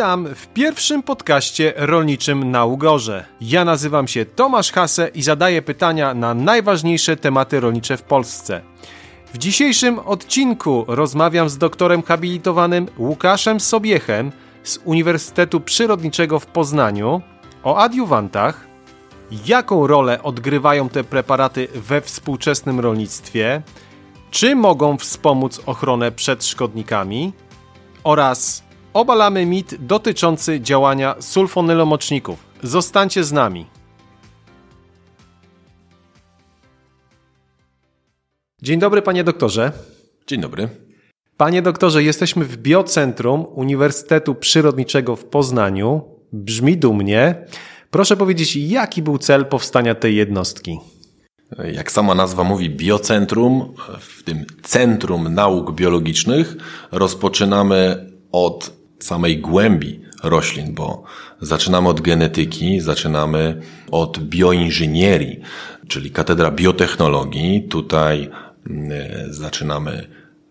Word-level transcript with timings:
Witam 0.00 0.34
w 0.34 0.46
pierwszym 0.46 1.02
podcaście 1.02 1.72
rolniczym 1.76 2.50
na 2.50 2.64
Ugorze. 2.64 3.24
Ja 3.40 3.64
nazywam 3.64 4.08
się 4.08 4.24
Tomasz 4.24 4.72
Hase 4.72 5.10
i 5.14 5.22
zadaję 5.22 5.62
pytania 5.62 6.14
na 6.14 6.34
najważniejsze 6.34 7.16
tematy 7.16 7.60
rolnicze 7.60 7.96
w 7.96 8.02
Polsce. 8.02 8.62
W 9.34 9.38
dzisiejszym 9.38 9.98
odcinku 9.98 10.84
rozmawiam 10.88 11.48
z 11.48 11.58
doktorem 11.58 12.02
habilitowanym 12.02 12.88
Łukaszem 12.98 13.60
Sobiechem 13.60 14.32
z 14.62 14.78
Uniwersytetu 14.84 15.60
Przyrodniczego 15.60 16.40
w 16.40 16.46
Poznaniu 16.46 17.22
o 17.64 17.78
adiuwantach, 17.78 18.66
jaką 19.46 19.86
rolę 19.86 20.22
odgrywają 20.22 20.88
te 20.88 21.04
preparaty 21.04 21.68
we 21.74 22.00
współczesnym 22.00 22.80
rolnictwie, 22.80 23.62
czy 24.30 24.56
mogą 24.56 24.98
wspomóc 24.98 25.60
ochronę 25.66 26.12
przed 26.12 26.44
szkodnikami 26.44 27.32
oraz 28.04 28.69
obalamy 28.94 29.46
mit 29.46 29.86
dotyczący 29.86 30.60
działania 30.60 31.14
sulfonylomoczników. 31.20 32.46
Zostańcie 32.62 33.24
z 33.24 33.32
nami. 33.32 33.66
Dzień 38.62 38.80
dobry, 38.80 39.02
panie 39.02 39.24
doktorze. 39.24 39.72
Dzień 40.26 40.40
dobry. 40.40 40.68
Panie 41.36 41.62
doktorze, 41.62 42.02
jesteśmy 42.02 42.44
w 42.44 42.56
Biocentrum 42.56 43.46
Uniwersytetu 43.54 44.34
Przyrodniczego 44.34 45.16
w 45.16 45.24
Poznaniu. 45.24 46.02
Brzmi 46.32 46.76
dumnie. 46.76 47.46
Proszę 47.90 48.16
powiedzieć, 48.16 48.56
jaki 48.56 49.02
był 49.02 49.18
cel 49.18 49.46
powstania 49.46 49.94
tej 49.94 50.16
jednostki? 50.16 50.78
Jak 51.72 51.92
sama 51.92 52.14
nazwa 52.14 52.44
mówi, 52.44 52.70
biocentrum, 52.70 53.74
w 54.00 54.22
tym 54.22 54.44
Centrum 54.62 55.34
Nauk 55.34 55.72
Biologicznych, 55.72 56.56
rozpoczynamy 56.92 58.10
od 58.32 58.79
samej 59.00 59.38
głębi 59.38 60.00
roślin, 60.22 60.74
bo 60.74 61.02
zaczynamy 61.40 61.88
od 61.88 62.00
genetyki, 62.00 62.80
zaczynamy 62.80 63.60
od 63.90 64.18
bioinżynierii, 64.18 65.40
czyli 65.88 66.10
katedra 66.10 66.50
biotechnologii. 66.50 67.62
Tutaj 67.68 68.30
mm, 68.66 68.92
zaczynamy 69.32 70.06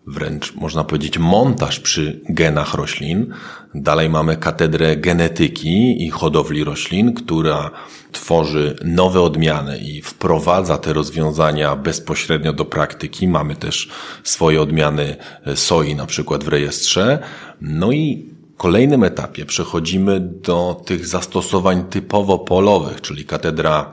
wręcz 0.06 0.54
można 0.54 0.84
powiedzieć 0.84 1.18
montaż 1.18 1.80
przy 1.80 2.20
genach 2.28 2.74
roślin. 2.74 3.34
Dalej 3.74 4.10
mamy 4.10 4.36
katedrę 4.36 4.96
genetyki 4.96 6.06
i 6.06 6.10
hodowli 6.10 6.64
roślin, 6.64 7.14
która 7.14 7.70
tworzy 8.12 8.76
nowe 8.84 9.20
odmiany 9.20 9.78
i 9.78 10.02
wprowadza 10.02 10.78
te 10.78 10.92
rozwiązania 10.92 11.76
bezpośrednio 11.76 12.52
do 12.52 12.64
praktyki. 12.64 13.28
Mamy 13.28 13.56
też 13.56 13.88
swoje 14.24 14.62
odmiany 14.62 15.16
soi 15.54 15.94
na 15.94 16.06
przykład 16.06 16.44
w 16.44 16.48
rejestrze. 16.48 17.18
No 17.60 17.92
i 17.92 18.30
kolejnym 18.60 19.04
etapie 19.04 19.46
przechodzimy 19.46 20.20
do 20.20 20.82
tych 20.84 21.06
zastosowań 21.06 21.84
typowo 21.84 22.38
polowych, 22.38 23.00
czyli 23.00 23.24
katedra 23.24 23.92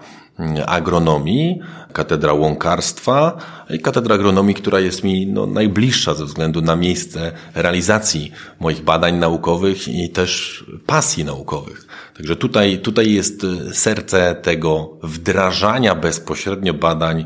agronomii, 0.65 1.59
katedra 1.93 2.33
łąkarstwa 2.33 3.38
i 3.69 3.79
katedra 3.79 4.15
agronomii, 4.15 4.55
która 4.55 4.79
jest 4.79 5.03
mi 5.03 5.27
no, 5.27 5.45
najbliższa 5.45 6.13
ze 6.13 6.25
względu 6.25 6.61
na 6.61 6.75
miejsce 6.75 7.31
realizacji 7.55 8.31
moich 8.59 8.81
badań 8.81 9.15
naukowych 9.15 9.88
i 9.88 10.09
też 10.09 10.63
pasji 10.85 11.25
naukowych. 11.25 11.88
Także 12.17 12.35
tutaj, 12.35 12.79
tutaj 12.79 13.11
jest 13.11 13.45
serce 13.73 14.35
tego 14.35 14.97
wdrażania 15.03 15.95
bezpośrednio 15.95 16.73
badań 16.73 17.19
e, 17.19 17.25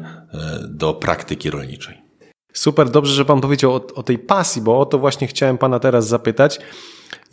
do 0.67 0.94
praktyki 0.94 1.50
rolniczej. 1.50 2.02
Super, 2.53 2.89
dobrze, 2.89 3.14
że 3.14 3.25
Pan 3.25 3.42
powiedział 3.42 3.72
o, 3.72 3.88
o 3.95 4.03
tej 4.03 4.19
pasji, 4.19 4.62
bo 4.62 4.80
o 4.80 4.86
to 4.86 5.00
właśnie 5.00 5.28
chciałem 5.28 5.57
Pana 5.57 5.80
teraz 5.80 6.07
zapytać. 6.07 6.59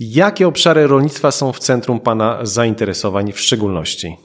Jakie 0.00 0.48
obszary 0.48 0.86
rolnictwa 0.86 1.30
są 1.30 1.52
w 1.52 1.58
centrum 1.58 2.00
Pana 2.00 2.38
zainteresowań 2.42 3.32
w 3.32 3.40
szczególności? 3.40 4.16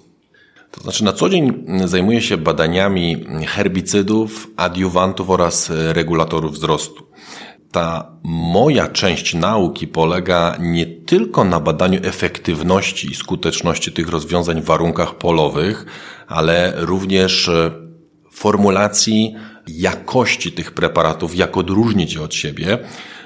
To 0.72 0.82
znaczy 0.82 1.04
na 1.04 1.14
co 1.14 1.30
dzień 1.30 1.66
zajmuję 1.86 2.22
się 2.22 2.38
badaniami 2.38 3.26
herbicydów, 3.48 4.48
adiuwantów 4.58 5.30
oraz 5.30 5.70
regulatorów 5.70 6.54
wzrostu. 6.54 7.04
Ta 7.72 8.12
moja 8.24 8.88
część 8.88 9.34
nauki 9.34 9.88
polega 9.88 10.58
nie 10.60 10.86
tylko 10.86 11.44
na 11.44 11.60
badaniu 11.60 12.00
efektywności 12.04 13.12
i 13.12 13.16
skuteczności 13.16 13.92
tych 13.92 14.10
rozwiązań 14.10 14.62
w 14.62 14.66
warunkach 14.66 15.16
polowych, 15.16 15.86
ale 16.28 16.74
również 16.78 17.52
formulacji 18.32 19.36
jakości 19.68 20.52
tych 20.52 20.72
preparatów, 20.72 21.36
jak 21.36 21.58
odróżnić 21.58 22.14
je 22.14 22.22
od 22.22 22.34
siebie. 22.34 22.80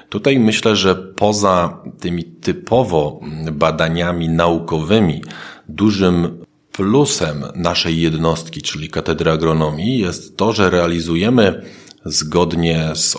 Tutaj 0.08 0.38
myślę, 0.38 0.76
że 0.76 0.94
poza 0.94 1.82
tymi 2.00 2.24
typowo 2.24 3.20
badaniami 3.52 4.28
naukowymi, 4.28 5.22
dużym 5.68 6.44
Plusem 6.72 7.44
naszej 7.54 8.00
jednostki, 8.00 8.62
czyli 8.62 8.88
Katedry 8.88 9.30
Agronomii, 9.30 9.98
jest 9.98 10.36
to, 10.36 10.52
że 10.52 10.70
realizujemy 10.70 11.62
zgodnie 12.04 12.90
z 12.94 13.16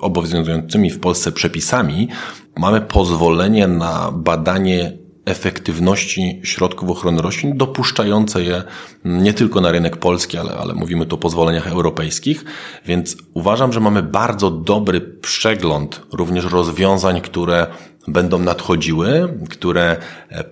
obowiązującymi 0.00 0.90
w 0.90 1.00
Polsce 1.00 1.32
przepisami, 1.32 2.08
mamy 2.56 2.80
pozwolenie 2.80 3.68
na 3.68 4.12
badanie 4.12 4.98
efektywności 5.24 6.40
środków 6.44 6.90
ochrony 6.90 7.22
roślin, 7.22 7.56
dopuszczające 7.56 8.42
je 8.42 8.62
nie 9.04 9.34
tylko 9.34 9.60
na 9.60 9.72
rynek 9.72 9.96
polski, 9.96 10.38
ale, 10.38 10.52
ale 10.52 10.74
mówimy 10.74 11.06
tu 11.06 11.16
o 11.16 11.18
pozwoleniach 11.18 11.66
europejskich, 11.66 12.44
więc 12.86 13.16
uważam, 13.34 13.72
że 13.72 13.80
mamy 13.80 14.02
bardzo 14.02 14.50
dobry 14.50 15.00
przegląd 15.00 16.00
również 16.12 16.44
rozwiązań, 16.44 17.20
które 17.20 17.66
będą 18.08 18.38
nadchodziły, 18.38 19.38
które 19.50 19.96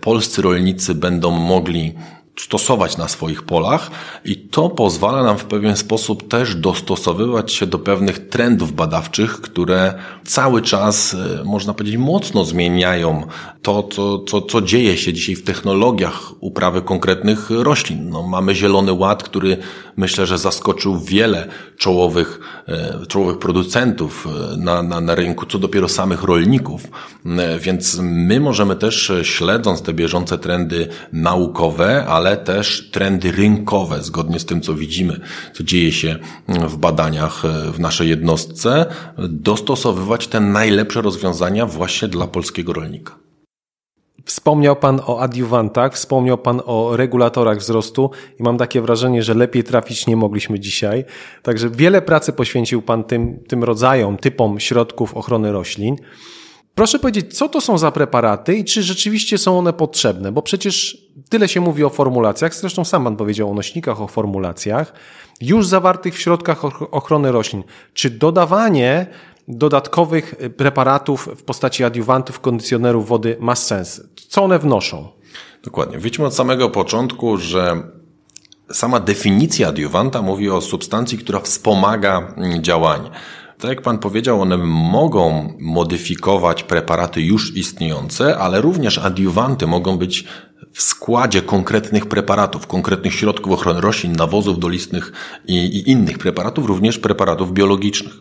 polscy 0.01 0.43
rolnicy 0.43 0.95
będą 0.95 1.31
mogli 1.31 1.95
stosować 2.39 2.97
na 2.97 3.09
swoich 3.09 3.43
polach 3.43 3.91
i 4.25 4.37
to 4.37 4.69
pozwala 4.69 5.23
nam 5.23 5.39
w 5.39 5.45
pewien 5.45 5.77
sposób 5.77 6.29
też 6.29 6.55
dostosowywać 6.55 7.53
się 7.53 7.67
do 7.67 7.79
pewnych 7.79 8.29
trendów 8.29 8.73
badawczych, 8.73 9.41
które 9.41 9.95
cały 10.25 10.63
czas, 10.63 11.15
e, 11.15 11.45
można 11.45 11.75
powiedzieć, 11.75 11.97
mocno 11.97 12.45
zmieniają 12.45 13.27
to, 13.63 13.83
co, 13.83 14.19
co, 14.19 14.43
co 14.43 14.63
dzieje 14.63 14.97
się 14.97 15.13
dzisiaj 15.13 15.35
w 15.35 15.45
technologiach 15.45 16.33
uprawy 16.41 16.83
konkretnych 16.83 17.51
roślin. 17.51 18.11
No, 18.11 18.23
mamy 18.23 18.55
Zielony 18.55 18.93
Ład, 18.93 19.23
który 19.23 19.57
myślę, 19.97 20.27
że 20.27 20.39
zaskoczył 20.39 21.01
wiele 21.01 21.49
czołowych, 21.77 22.41
e, 22.69 23.07
czołowych 23.07 23.39
producentów 23.39 24.27
e, 24.27 24.57
na, 24.57 24.83
na, 24.83 25.01
na 25.01 25.15
rynku, 25.15 25.47
co 25.47 25.59
dopiero 25.59 25.89
samych 25.89 26.23
rolników. 26.23 26.83
Więc 27.61 27.99
my 28.03 28.41
możemy 28.41 28.77
też, 28.77 29.13
śledząc 29.23 29.83
te 29.83 29.93
bieżące 29.93 30.39
trendy 30.39 30.89
naukowe, 31.13 32.07
ale 32.07 32.37
też 32.37 32.91
trendy 32.91 33.33
rynkowe, 33.33 34.03
zgodnie 34.03 34.39
z 34.39 34.45
tym, 34.45 34.61
co 34.61 34.75
widzimy, 34.75 35.21
co 35.55 35.65
dzieje 35.65 35.93
się 35.93 36.17
w 36.49 36.77
badaniach 36.77 37.45
e, 37.45 37.73
w 37.73 37.81
naszej 37.81 38.09
jednostce, 38.09 38.87
dostosowywać 39.19 40.27
te 40.29 40.41
najlepsze 40.41 41.03
rozwiązania 41.03 41.67
właśnie 41.67 42.09
dla 42.09 42.27
polskiego 42.27 42.73
rolnika. 42.73 43.30
Wspomniał 44.25 44.77
Pan 44.77 45.01
o 45.07 45.21
adiuwantach, 45.21 45.95
wspomniał 45.95 46.39
Pan 46.39 46.63
o 46.67 46.97
regulatorach 46.97 47.59
wzrostu 47.59 48.11
i 48.41 48.43
mam 48.43 48.59
takie 48.59 48.81
wrażenie, 48.81 49.23
że 49.23 49.35
lepiej 49.35 49.65
trafić 49.65 50.07
nie 50.07 50.17
mogliśmy 50.17 50.61
dzisiaj. 50.61 51.05
Także 51.43 51.71
wiele 51.71 52.03
pracy 52.03 52.33
poświęcił 52.33 52.83
Pan 52.83 53.05
tym, 53.05 53.45
tym 53.49 53.65
rodzajom, 53.65 54.17
typom 54.17 54.61
środków 54.61 55.17
ochrony 55.17 55.53
roślin. 55.53 55.97
Proszę 56.75 56.99
powiedzieć, 56.99 57.39
co 57.39 57.49
to 57.49 57.61
są 57.61 57.79
za 57.79 57.91
preparaty 57.91 58.55
i 58.55 58.65
czy 58.65 58.83
rzeczywiście 58.83 59.39
są 59.39 59.59
one 59.59 59.73
potrzebne? 59.73 60.33
Bo 60.33 60.43
przecież 60.43 60.99
tyle 61.29 61.49
się 61.49 61.61
mówi 61.61 61.85
o 61.85 61.91
formulacjach, 61.91 62.55
zresztą 62.55 62.85
sam 62.85 63.05
Pan 63.05 63.17
powiedział 63.17 63.51
o 63.51 63.55
nośnikach, 63.55 64.01
o 64.03 64.07
formulacjach, 64.07 64.93
już 65.41 65.67
zawartych 65.67 66.15
w 66.15 66.19
środkach 66.19 66.65
ochrony 66.95 67.33
roślin. 67.33 67.63
Czy 67.95 68.11
dodawanie 68.11 69.07
dodatkowych 69.49 70.35
preparatów 70.57 71.29
w 71.37 71.43
postaci 71.43 71.85
adiuwantów, 71.85 72.41
kondycjonerów 72.41 73.09
wody 73.09 73.37
ma 73.41 73.57
sens? 73.57 74.03
Co 74.29 74.43
one 74.43 74.59
wnoszą? 74.59 75.09
Dokładnie. 75.63 75.99
Widzimy 75.99 76.27
od 76.27 76.35
samego 76.35 76.71
początku, 76.71 77.37
że 77.37 77.83
sama 78.73 79.01
definicja 79.01 79.69
adiuwanta 79.69 80.23
mówi 80.23 80.51
o 80.51 80.61
substancji, 80.61 81.19
która 81.19 81.41
wspomaga 81.41 82.35
działanie. 82.61 83.11
Tak 83.59 83.71
jak 83.71 83.83
Pan 83.83 83.99
powiedział, 83.99 84.41
one 84.41 84.57
mogą 84.67 85.55
modyfikować 85.59 86.63
preparaty 86.63 87.23
już 87.23 87.57
istniejące, 87.57 88.39
ale 88.39 88.61
również 88.61 88.99
adiuwanty 88.99 89.67
mogą 89.67 89.99
być 89.99 90.25
w 90.73 90.83
składzie 90.83 91.43
konkretnych 91.43 92.07
preparatów, 92.07 92.67
konkretnych 92.67 93.15
środków 93.15 93.53
ochrony 93.53 93.81
roślin, 93.81 94.13
nawozów 94.13 94.59
dolistnych 94.59 95.13
i, 95.47 95.55
i 95.55 95.91
innych 95.91 96.19
preparatów, 96.19 96.67
również 96.67 96.99
preparatów 96.99 97.53
biologicznych. 97.53 98.13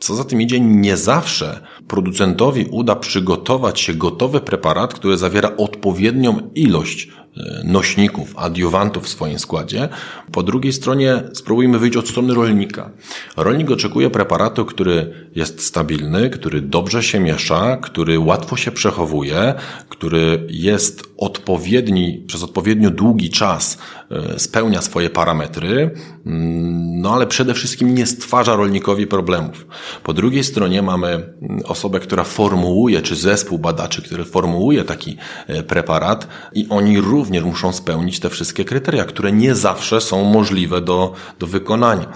Co 0.00 0.14
za 0.14 0.24
tym 0.24 0.42
idzie, 0.42 0.60
nie 0.60 0.96
zawsze 0.96 1.60
producentowi 1.88 2.66
uda 2.70 2.96
przygotować 2.96 3.80
się 3.80 3.94
gotowy 3.94 4.40
preparat, 4.40 4.94
który 4.94 5.18
zawiera 5.18 5.56
odpowiednią 5.56 6.50
ilość 6.54 7.08
e, 7.36 7.62
nośników, 7.64 8.34
adiuwantów 8.36 9.04
w 9.04 9.08
swoim 9.08 9.38
składzie. 9.38 9.88
Po 10.32 10.42
drugiej 10.42 10.72
stronie 10.72 11.22
spróbujmy 11.32 11.78
wyjść 11.78 11.96
od 11.96 12.08
strony 12.08 12.34
rolnika. 12.34 12.90
Rolnik 13.36 13.70
oczekuje 13.70 14.10
preparatu, 14.10 14.64
który 14.64 15.28
jest 15.34 15.64
stabilny, 15.66 16.30
który 16.30 16.60
dobrze 16.60 17.02
się 17.02 17.20
miesza, 17.20 17.76
który 17.76 18.18
łatwo 18.18 18.56
się 18.56 18.70
przechowuje, 18.72 19.54
który 19.88 20.46
jest 20.50 21.09
odpowiedni, 21.20 22.24
przez 22.26 22.42
odpowiednio 22.42 22.90
długi 22.90 23.30
czas 23.30 23.78
e, 24.10 24.38
spełnia 24.38 24.82
swoje 24.82 25.10
parametry, 25.10 25.90
mm, 26.26 27.00
no 27.00 27.14
ale 27.14 27.26
przede 27.26 27.54
wszystkim 27.54 27.94
nie 27.94 28.06
stwarza 28.06 28.56
rolnikowi 28.56 29.06
problemów. 29.06 29.66
Po 30.02 30.12
drugiej 30.12 30.44
stronie 30.44 30.82
mamy 30.82 31.08
mm, 31.08 31.60
osobę, 31.64 32.00
która 32.00 32.24
formułuje, 32.24 33.02
czy 33.02 33.16
zespół 33.16 33.58
badaczy, 33.58 34.02
który 34.02 34.24
formułuje 34.24 34.84
taki 34.84 35.16
e, 35.46 35.62
preparat 35.62 36.28
i 36.52 36.66
oni 36.70 37.00
również 37.00 37.44
muszą 37.44 37.72
spełnić 37.72 38.20
te 38.20 38.30
wszystkie 38.30 38.64
kryteria, 38.64 39.04
które 39.04 39.32
nie 39.32 39.54
zawsze 39.54 40.00
są 40.00 40.24
możliwe 40.24 40.80
do, 40.80 41.12
do 41.38 41.46
wykonania. 41.46 42.06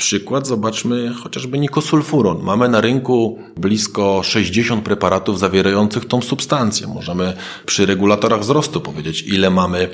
Przykład 0.00 0.46
zobaczmy 0.46 1.14
chociażby 1.22 1.58
nikosulfuron. 1.58 2.42
Mamy 2.42 2.68
na 2.68 2.80
rynku 2.80 3.38
blisko 3.56 4.22
60 4.22 4.84
preparatów 4.84 5.38
zawierających 5.38 6.04
tą 6.04 6.22
substancję. 6.22 6.86
Możemy 6.86 7.36
przy 7.66 7.86
regulatorach 7.86 8.40
wzrostu 8.40 8.80
powiedzieć, 8.80 9.22
ile 9.22 9.50
mamy 9.50 9.88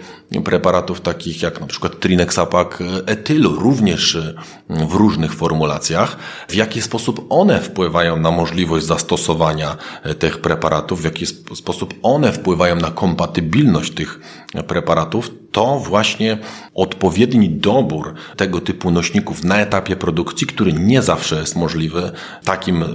preparatów 0.45 1.01
takich 1.01 1.43
jak 1.43 1.61
na 1.61 1.67
przykład 1.67 2.01
Trinexapak 2.01 2.83
etylu, 3.07 3.55
również 3.55 4.19
w 4.69 4.95
różnych 4.95 5.35
formulacjach. 5.35 6.17
W 6.49 6.55
jaki 6.55 6.83
sposób 6.83 7.27
one 7.29 7.61
wpływają 7.61 8.17
na 8.17 8.31
możliwość 8.31 8.87
zastosowania 8.87 9.77
tych 10.19 10.39
preparatów, 10.39 11.01
w 11.01 11.05
jaki 11.05 11.27
sposób 11.55 11.95
one 12.03 12.33
wpływają 12.33 12.77
na 12.77 12.91
kompatybilność 12.91 13.95
tych 13.95 14.21
preparatów, 14.67 15.31
to 15.57 15.79
właśnie 15.79 16.39
odpowiedni 16.75 17.51
dobór 17.51 18.15
tego 18.37 18.61
typu 18.61 18.91
nośników 18.91 19.45
na 19.45 19.61
etapie 19.61 19.97
produkcji, 19.97 20.47
który 20.47 20.73
nie 20.73 21.03
zawsze 21.03 21.37
jest 21.37 21.57
możliwy 21.57 22.13
w 22.43 22.47
takim 22.47 22.83
e, 22.83 22.87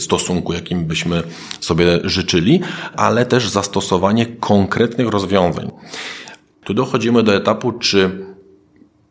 stosunku, 0.00 0.52
jakim 0.52 0.84
byśmy 0.84 1.22
sobie 1.60 2.00
życzyli, 2.04 2.60
ale 2.96 3.26
też 3.26 3.48
zastosowanie 3.48 4.26
konkretnych 4.26 5.08
rozwiązań. 5.08 5.70
Tu 6.64 6.74
dochodzimy 6.74 7.22
do 7.22 7.34
etapu, 7.34 7.72
czy 7.72 8.26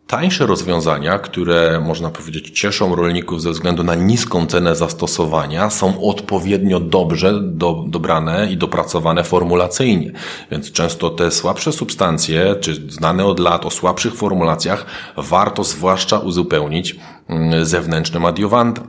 Tańsze 0.08 0.46
rozwiązania, 0.46 1.20
które 1.20 1.82
można 1.82 2.10
powiedzieć 2.10 2.60
cieszą 2.60 2.96
rolników 2.96 3.42
ze 3.42 3.52
względu 3.52 3.84
na 3.84 3.96
niską 3.96 4.48
cenę 4.48 4.76
zastosowania, 4.76 5.70
są 5.70 6.02
odpowiednio 6.02 6.80
dobrze 6.80 7.42
do, 7.44 7.84
dobrane 7.88 8.52
i 8.52 8.58
dopracowane 8.58 9.24
formulacyjnie. 9.24 10.12
Więc 10.52 10.72
często 10.72 11.10
te 11.10 11.32
słabsze 11.32 11.72
substancje, 11.72 12.56
czy 12.62 12.92
znane 12.92 13.26
od 13.26 13.40
lat 13.40 13.66
o 13.66 13.70
słabszych 13.70 14.16
formulacjach, 14.16 14.86
warto 15.18 15.64
zwłaszcza 15.64 16.20
uzupełnić 16.20 16.96
mm, 17.28 17.66
zewnętrznym 17.66 18.26
adjuwantem. 18.26 18.88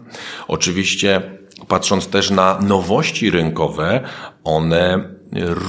Oczywiście 0.48 1.22
patrząc 1.68 2.08
też 2.08 2.30
na 2.30 2.58
nowości 2.60 3.30
rynkowe, 3.30 4.00
one 4.44 5.15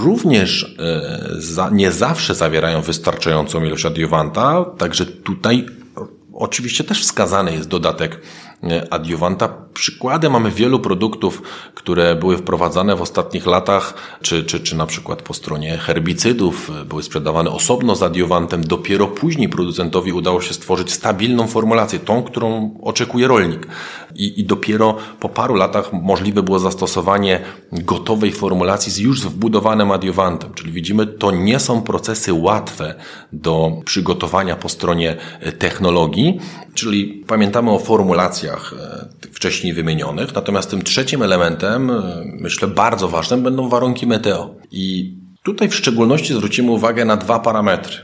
również 0.04 0.76
e, 0.80 1.72
nie 1.72 1.92
zawsze 1.92 2.36
zawierają 2.36 2.82
wystarczającą 2.82 3.64
ilość 3.64 3.86
adiowanta, 3.86 4.66
także 4.78 5.06
tutaj 5.06 5.66
oczywiście 6.34 6.84
też 6.84 7.02
wskazany 7.02 7.54
jest 7.54 7.68
dodatek 7.68 8.22
e, 8.64 8.94
Przykłady 9.78 10.30
mamy 10.30 10.52
wielu 10.52 10.80
produktów, 10.80 11.42
które 11.74 12.16
były 12.16 12.38
wprowadzane 12.38 12.96
w 12.96 13.02
ostatnich 13.02 13.46
latach, 13.46 13.94
czy, 14.22 14.44
czy, 14.44 14.60
czy 14.60 14.76
na 14.76 14.86
przykład 14.86 15.22
po 15.22 15.34
stronie 15.34 15.78
herbicydów, 15.78 16.72
były 16.86 17.04
sprzedawane 17.04 17.52
osobno 17.52 17.96
z 17.96 18.04
adiowantem. 18.04 18.64
Dopiero 18.64 19.08
później 19.08 19.50
producentowi 19.50 20.14
udało 20.14 20.42
się 20.42 20.54
stworzyć 20.54 20.92
stabilną 20.92 21.48
formulację, 21.48 22.00
tą, 22.00 22.24
którą 22.24 22.78
oczekuje 22.82 23.28
rolnik. 23.28 23.68
I, 24.16 24.40
I 24.40 24.44
dopiero 24.44 24.98
po 25.20 25.30
paru 25.30 25.56
latach 25.56 25.94
możliwe 25.94 26.44
było 26.44 26.60
zastosowanie 26.60 27.40
gotowej 27.72 28.32
formulacji 28.32 28.92
z 28.92 28.98
już 28.98 29.22
wbudowanym 29.22 29.92
adiowantem. 29.92 30.54
Czyli 30.54 30.72
widzimy, 30.72 31.08
to 31.08 31.32
nie 31.32 31.60
są 31.60 31.82
procesy 31.82 32.34
łatwe 32.34 32.96
do 33.34 33.72
przygotowania 33.86 34.56
po 34.56 34.70
stronie 34.70 35.18
technologii, 35.60 36.40
czyli 36.74 37.24
pamiętamy 37.28 37.72
o 37.72 37.80
formulacjach 37.80 38.74
e, 38.74 39.28
wcześniej 39.38 39.67
wcześniej 39.68 39.74
wymienionych. 39.74 40.36
Natomiast 40.36 40.70
tym 40.70 40.82
trzecim 40.82 41.22
elementem, 41.22 41.90
e, 41.90 42.24
myślę 42.26 42.68
bardzo 42.68 43.08
ważnym, 43.08 43.44
będą 43.44 43.70
warunki 43.70 44.08
meteo. 44.08 44.56
I 44.72 45.14
tutaj 45.44 45.70
w 45.70 45.76
szczególności 45.76 46.34
zwrócimy 46.34 46.72
uwagę 46.72 47.06
na 47.06 47.18
dwa 47.18 47.40
parametry. 47.40 47.96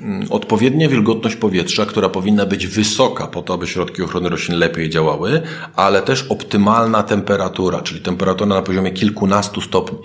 Mm, 0.00 0.26
odpowiednia 0.30 0.88
wilgotność 0.88 1.36
powietrza, 1.36 1.86
która 1.86 2.08
powinna 2.08 2.46
być 2.46 2.66
wysoka 2.66 3.26
po 3.26 3.42
to, 3.42 3.54
aby 3.54 3.66
środki 3.66 4.02
ochrony 4.02 4.28
roślin 4.28 4.58
lepiej 4.58 4.90
działały, 4.90 5.42
ale 5.76 6.02
też 6.02 6.26
optymalna 6.28 7.02
temperatura, 7.02 7.80
czyli 7.82 8.00
temperatura 8.00 8.54
na 8.54 8.62
poziomie 8.62 8.90
kilkunastu 8.90 9.60
stopni. 9.60 9.98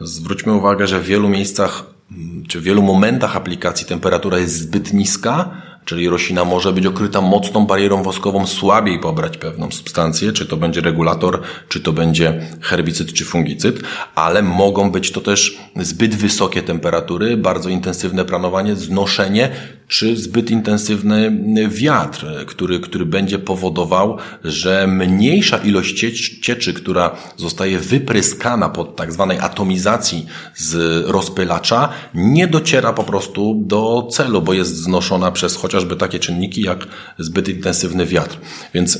Zwróćmy 0.00 0.52
uwagę, 0.52 0.86
że 0.86 1.00
w 1.00 1.04
wielu 1.04 1.28
miejscach 1.28 1.84
mm, 2.10 2.44
czy 2.48 2.60
w 2.60 2.62
wielu 2.62 2.82
momentach 2.82 3.36
aplikacji 3.36 3.86
temperatura 3.86 4.38
jest 4.38 4.58
zbyt 4.58 4.92
niska, 4.92 5.50
czyli 5.84 6.08
roślina 6.08 6.44
może 6.44 6.72
być 6.72 6.86
okryta 6.86 7.20
mocną 7.20 7.66
barierą 7.66 8.02
woskową, 8.02 8.46
słabiej 8.46 8.98
pobrać 8.98 9.38
pewną 9.38 9.70
substancję, 9.70 10.32
czy 10.32 10.46
to 10.46 10.56
będzie 10.56 10.80
regulator, 10.80 11.40
czy 11.68 11.80
to 11.80 11.92
będzie 11.92 12.46
herbicyd, 12.60 13.12
czy 13.12 13.24
fungicyd, 13.24 13.80
ale 14.14 14.42
mogą 14.42 14.90
być 14.90 15.12
to 15.12 15.20
też 15.20 15.58
zbyt 15.76 16.14
wysokie 16.14 16.62
temperatury, 16.62 17.36
bardzo 17.36 17.68
intensywne 17.68 18.24
planowanie, 18.24 18.76
znoszenie, 18.76 19.50
czy 19.88 20.16
zbyt 20.16 20.50
intensywny 20.50 21.38
wiatr, 21.68 22.26
który, 22.46 22.80
który 22.80 23.06
będzie 23.06 23.38
powodował, 23.38 24.18
że 24.44 24.86
mniejsza 24.86 25.56
ilość 25.58 26.04
cieczy, 26.42 26.74
która 26.74 27.16
zostaje 27.36 27.78
wypryskana 27.78 28.68
pod 28.68 28.96
tak 28.96 29.12
zwanej 29.12 29.38
atomizacji 29.38 30.26
z 30.54 31.04
rozpylacza, 31.06 31.88
nie 32.14 32.46
dociera 32.46 32.92
po 32.92 33.04
prostu 33.04 33.54
do 33.58 34.08
celu, 34.10 34.42
bo 34.42 34.52
jest 34.52 34.76
znoszona 34.76 35.30
przez 35.30 35.56
chociażby 35.72 35.96
takie 35.96 36.18
czynniki 36.18 36.62
jak 36.62 36.86
zbyt 37.18 37.48
intensywny 37.48 38.06
wiatr. 38.06 38.38
Więc 38.74 38.96
e, 38.96 38.98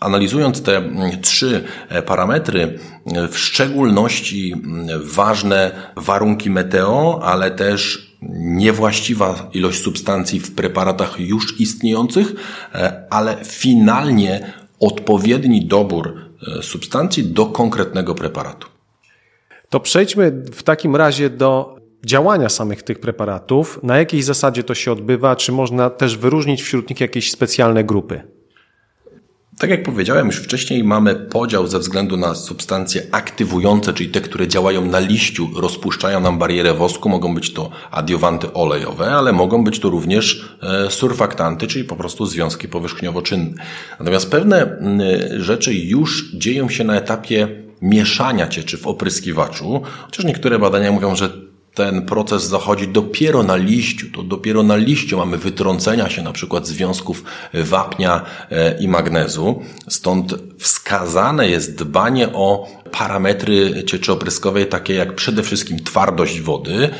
analizując 0.00 0.62
te 0.62 0.82
trzy 1.22 1.64
e, 1.88 2.02
parametry, 2.02 2.78
w 3.30 3.38
szczególności 3.38 4.54
ważne 5.02 5.70
warunki 5.96 6.50
meteo, 6.50 7.20
ale 7.22 7.50
też 7.50 8.12
niewłaściwa 8.32 9.50
ilość 9.52 9.82
substancji 9.82 10.40
w 10.40 10.54
preparatach 10.54 11.20
już 11.20 11.60
istniejących, 11.60 12.32
e, 12.74 13.06
ale 13.10 13.36
finalnie 13.44 14.52
odpowiedni 14.80 15.66
dobór 15.66 16.14
substancji 16.62 17.24
do 17.24 17.46
konkretnego 17.46 18.14
preparatu. 18.14 18.68
To 19.68 19.80
przejdźmy 19.80 20.30
w 20.52 20.62
takim 20.62 20.96
razie 20.96 21.30
do 21.30 21.81
działania 22.06 22.48
samych 22.48 22.82
tych 22.82 23.00
preparatów. 23.00 23.80
Na 23.82 23.98
jakiej 23.98 24.22
zasadzie 24.22 24.62
to 24.62 24.74
się 24.74 24.92
odbywa? 24.92 25.36
Czy 25.36 25.52
można 25.52 25.90
też 25.90 26.16
wyróżnić 26.16 26.62
wśród 26.62 26.90
nich 26.90 27.00
jakieś 27.00 27.30
specjalne 27.30 27.84
grupy? 27.84 28.22
Tak 29.58 29.70
jak 29.70 29.82
powiedziałem 29.82 30.26
już 30.26 30.36
wcześniej, 30.36 30.84
mamy 30.84 31.14
podział 31.14 31.66
ze 31.66 31.78
względu 31.78 32.16
na 32.16 32.34
substancje 32.34 33.02
aktywujące, 33.10 33.92
czyli 33.92 34.10
te, 34.10 34.20
które 34.20 34.48
działają 34.48 34.84
na 34.84 34.98
liściu, 34.98 35.48
rozpuszczają 35.56 36.20
nam 36.20 36.38
barierę 36.38 36.74
wosku. 36.74 37.08
Mogą 37.08 37.34
być 37.34 37.52
to 37.52 37.70
adiowanty 37.90 38.52
olejowe, 38.52 39.06
ale 39.06 39.32
mogą 39.32 39.64
być 39.64 39.80
to 39.80 39.90
również 39.90 40.56
e, 40.62 40.90
surfaktanty, 40.90 41.66
czyli 41.66 41.84
po 41.84 41.96
prostu 41.96 42.26
związki 42.26 42.68
powierzchniowo-czynne. 42.68 43.54
Natomiast 43.98 44.30
pewne 44.30 44.78
rzeczy 45.38 45.74
już 45.74 46.34
dzieją 46.34 46.68
się 46.68 46.84
na 46.84 46.96
etapie 46.96 47.48
mieszania 47.82 48.48
cieczy 48.48 48.78
w 48.78 48.86
opryskiwaczu, 48.86 49.82
chociaż 50.04 50.24
niektóre 50.24 50.58
badania 50.58 50.92
mówią, 50.92 51.16
że 51.16 51.51
ten 51.74 52.02
proces 52.02 52.42
zachodzi 52.42 52.88
dopiero 52.88 53.42
na 53.42 53.56
liściu. 53.56 54.06
To 54.16 54.22
dopiero 54.22 54.62
na 54.62 54.76
liściu 54.76 55.18
mamy 55.18 55.38
wytrącenia 55.38 56.10
się 56.10 56.22
na 56.22 56.32
przykład 56.32 56.66
związków 56.66 57.24
wapnia 57.54 58.24
e, 58.50 58.78
i 58.78 58.88
magnezu. 58.88 59.62
Stąd 59.88 60.34
wskazane 60.58 61.48
jest 61.48 61.76
dbanie 61.76 62.28
o 62.32 62.68
parametry 62.90 63.84
cieczy 63.84 64.12
opryskowej, 64.12 64.66
takie 64.66 64.94
jak 64.94 65.14
przede 65.14 65.42
wszystkim 65.42 65.84
twardość 65.84 66.40
wody. 66.40 66.90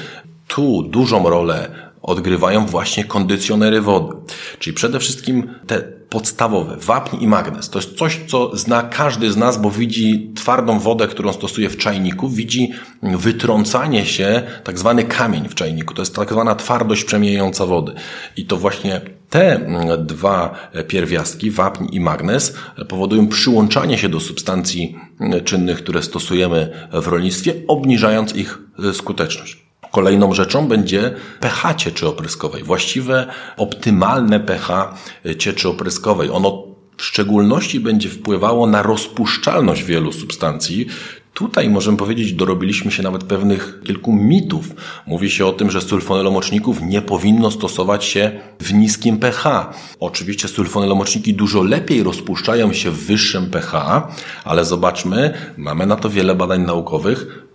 Tu 0.49 0.83
dużą 0.83 1.29
rolę 1.29 1.92
odgrywają 2.03 2.67
właśnie 2.67 3.05
kondycjonery 3.05 3.81
wody. 3.81 4.15
Czyli 4.59 4.75
przede 4.75 5.01
wszystkim 5.01 5.55
te 5.67 5.83
podstawowe, 6.09 6.77
wapń 6.77 7.17
i 7.21 7.29
magnez. 7.29 7.71
To 7.71 7.79
jest 7.79 7.99
coś, 7.99 8.21
co 8.29 8.57
zna 8.57 8.83
każdy 8.83 9.33
z 9.33 9.37
nas, 9.37 9.61
bo 9.61 9.71
widzi 9.71 10.33
twardą 10.35 10.79
wodę, 10.79 11.09
którą 11.09 11.33
stosuje 11.33 11.71
w 11.71 11.77
czajniku, 11.77 12.29
widzi 12.29 12.73
wytrącanie 13.03 14.07
się, 14.07 14.43
tak 14.65 14.79
zwany 14.79 15.05
kamień 15.05 15.49
w 15.49 15.55
czajniku. 15.55 15.95
To 15.95 16.03
jest 16.03 16.15
tak 16.15 16.31
zwana 16.31 16.55
twardość 16.55 17.05
przemijająca 17.05 17.67
wody. 17.67 17.93
I 18.37 18.47
to 18.47 18.57
właśnie 18.57 19.01
te 19.31 19.61
dwa 19.99 20.55
pierwiastki, 20.89 21.51
wapń 21.51 21.87
i 21.93 22.01
magnez, 22.01 22.57
powodują 22.89 23.29
przyłączanie 23.29 23.99
się 23.99 24.09
do 24.09 24.21
substancji 24.21 24.97
czynnych, 25.45 25.79
które 25.79 26.03
stosujemy 26.03 26.89
w 26.93 27.07
rolnictwie, 27.07 27.55
obniżając 27.69 28.37
ich 28.37 28.59
skuteczność. 28.93 29.63
Kolejną 29.93 30.35
rzeczą 30.35 30.69
będzie 30.69 31.15
pH 31.41 31.75
cieczy 31.75 32.09
opryskowej, 32.09 32.63
właściwe, 32.63 33.27
optymalne 33.57 34.41
pH 34.41 34.95
cieczy 35.39 35.69
opryskowej. 35.69 36.31
Ono 36.31 36.65
w 36.97 37.05
szczególności 37.05 37.81
będzie 37.81 38.09
wpływało 38.09 38.67
na 38.67 38.83
rozpuszczalność 38.83 39.85
wielu 39.85 40.13
substancji, 40.13 40.87
Tutaj 41.35 41.71
możemy 41.71 41.97
powiedzieć, 41.97 42.33
dorobiliśmy 42.33 42.91
się 42.91 43.03
nawet 43.03 43.25
pewnych 43.25 43.81
kilku 43.85 44.13
mitów. 44.13 44.69
Mówi 45.07 45.31
się 45.31 45.47
o 45.47 45.53
tym, 45.53 45.71
że 45.71 45.81
sulfonylomoczników 45.81 46.83
nie 46.83 47.03
powinno 47.03 47.51
stosować 47.51 48.05
się 48.05 48.41
w 48.61 48.75
niskim 48.75 49.19
pH. 49.19 49.73
Oczywiście 50.01 50.49
sulfonylomoczniki 50.49 51.35
dużo 51.35 51.63
lepiej 51.63 52.03
rozpuszczają 52.03 52.73
się 52.73 52.91
w 52.91 53.07
wyższym 53.07 53.51
pH, 53.51 54.09
ale 54.45 54.65
zobaczmy, 54.65 55.35
mamy 55.57 55.87
na 55.87 55.97
to 55.97 56.11
wiele 56.11 56.35
badań 56.35 56.63
naukowych, 56.63 57.47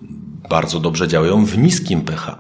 bardzo 0.50 0.80
dobrze 0.80 1.08
działają 1.08 1.46
w 1.46 1.58
niskim 1.58 2.02
pH. 2.02 2.36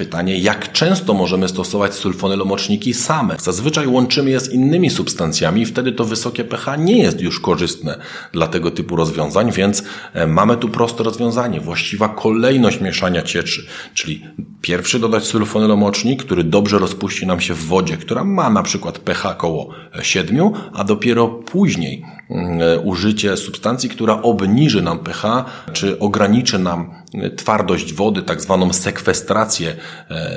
Pytanie, 0.00 0.38
jak 0.38 0.72
często 0.72 1.14
możemy 1.14 1.48
stosować 1.48 1.94
sulfonylomoczniki 1.94 2.94
same? 2.94 3.36
Zazwyczaj 3.38 3.86
łączymy 3.86 4.30
je 4.30 4.40
z 4.40 4.52
innymi 4.52 4.90
substancjami, 4.90 5.66
wtedy 5.66 5.92
to 5.92 6.04
wysokie 6.04 6.44
pH 6.44 6.76
nie 6.76 6.98
jest 6.98 7.20
już 7.20 7.40
korzystne 7.40 7.98
dla 8.32 8.46
tego 8.46 8.70
typu 8.70 8.96
rozwiązań, 8.96 9.52
więc 9.52 9.82
e, 10.14 10.26
mamy 10.26 10.56
tu 10.56 10.68
proste 10.68 11.02
rozwiązanie. 11.02 11.60
Właściwa 11.60 12.08
kolejność 12.08 12.80
mieszania 12.80 13.22
cieczy, 13.22 13.66
czyli 13.94 14.24
pierwszy 14.60 14.98
dodać 14.98 15.24
sulfonylomocznik, 15.24 16.24
który 16.24 16.44
dobrze 16.44 16.78
rozpuści 16.78 17.26
nam 17.26 17.40
się 17.40 17.54
w 17.54 17.66
wodzie, 17.66 17.96
która 17.96 18.24
ma 18.24 18.50
na 18.50 18.62
przykład 18.62 18.98
pH 18.98 19.30
około 19.30 19.70
7, 20.02 20.50
a 20.72 20.84
dopiero 20.84 21.28
później 21.28 22.04
mm, 22.30 22.60
e, 22.62 22.78
użycie 22.78 23.36
substancji, 23.36 23.88
która 23.88 24.22
obniży 24.22 24.82
nam 24.82 24.98
pH, 24.98 25.44
czy 25.72 25.98
ograniczy 25.98 26.58
nam 26.58 27.00
twardość 27.36 27.94
wody, 27.94 28.22
tak 28.22 28.40
zwaną 28.40 28.72
sekwestrację 28.72 29.70
e, 29.70 29.74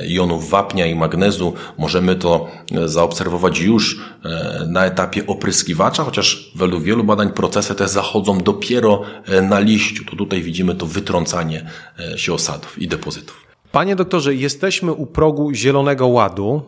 jonów 0.04 0.50
wapnia 0.50 0.86
i 0.86 0.96
magnezu. 0.96 1.54
Możemy 1.78 2.16
to 2.16 2.48
e, 2.72 2.88
zaobserwować 2.88 3.60
już 3.60 4.02
e, 4.26 4.68
na 4.70 4.86
etapie 4.86 5.28
opryskiwacza, 5.28 6.04
chociaż 6.04 6.52
według 6.56 6.84
wielu 6.84 7.04
badań 7.04 7.32
procesy 7.32 7.76
te 7.76 7.88
zachodzą 7.88 8.38
dopiero 8.38 9.02
na 9.42 9.60
liściu. 9.60 10.06
To 10.06 10.16
tutaj 10.16 10.42
widzimy 10.42 10.76
to 10.76 10.86
wytrącanie 10.86 11.70
się 12.16 12.34
osadów 12.34 12.82
i 12.82 12.88
depozytów. 12.88 13.48
Panie 13.72 13.96
doktorze, 13.96 14.36
jesteśmy 14.36 14.94
u 14.94 15.06
progu 15.06 15.54
Zielonego 15.54 16.08
Ładu. 16.08 16.62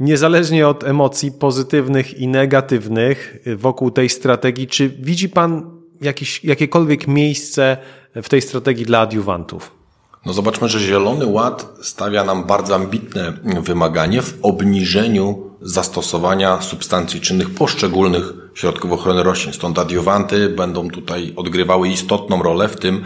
Niezależnie 0.00 0.68
od 0.68 0.84
emocji 0.84 1.32
pozytywnych 1.32 2.18
i 2.18 2.28
negatywnych 2.28 3.42
wokół 3.56 3.90
tej 3.90 4.08
strategii, 4.08 4.66
czy 4.66 4.88
widzi 4.88 5.28
Pan 5.28 5.78
jakiś, 6.00 6.44
jakiekolwiek 6.44 7.08
miejsce 7.08 7.76
w 8.14 8.28
tej 8.28 8.42
strategii 8.42 8.84
dla 8.84 9.00
adiuwantów? 9.00 9.77
No 10.28 10.34
zobaczmy, 10.34 10.68
że 10.68 10.80
Zielony 10.80 11.26
Ład 11.26 11.66
stawia 11.82 12.24
nam 12.24 12.44
bardzo 12.44 12.74
ambitne 12.74 13.32
wymaganie 13.62 14.22
w 14.22 14.38
obniżeniu 14.42 15.50
zastosowania 15.62 16.62
substancji 16.62 17.20
czynnych 17.20 17.50
poszczególnych 17.50 18.32
środków 18.54 18.92
ochrony 18.92 19.22
roślin. 19.22 19.52
Stąd 19.52 19.78
adiuwanty 19.78 20.48
będą 20.48 20.90
tutaj 20.90 21.32
odgrywały 21.36 21.88
istotną 21.88 22.42
rolę 22.42 22.68
w 22.68 22.76
tym, 22.76 23.04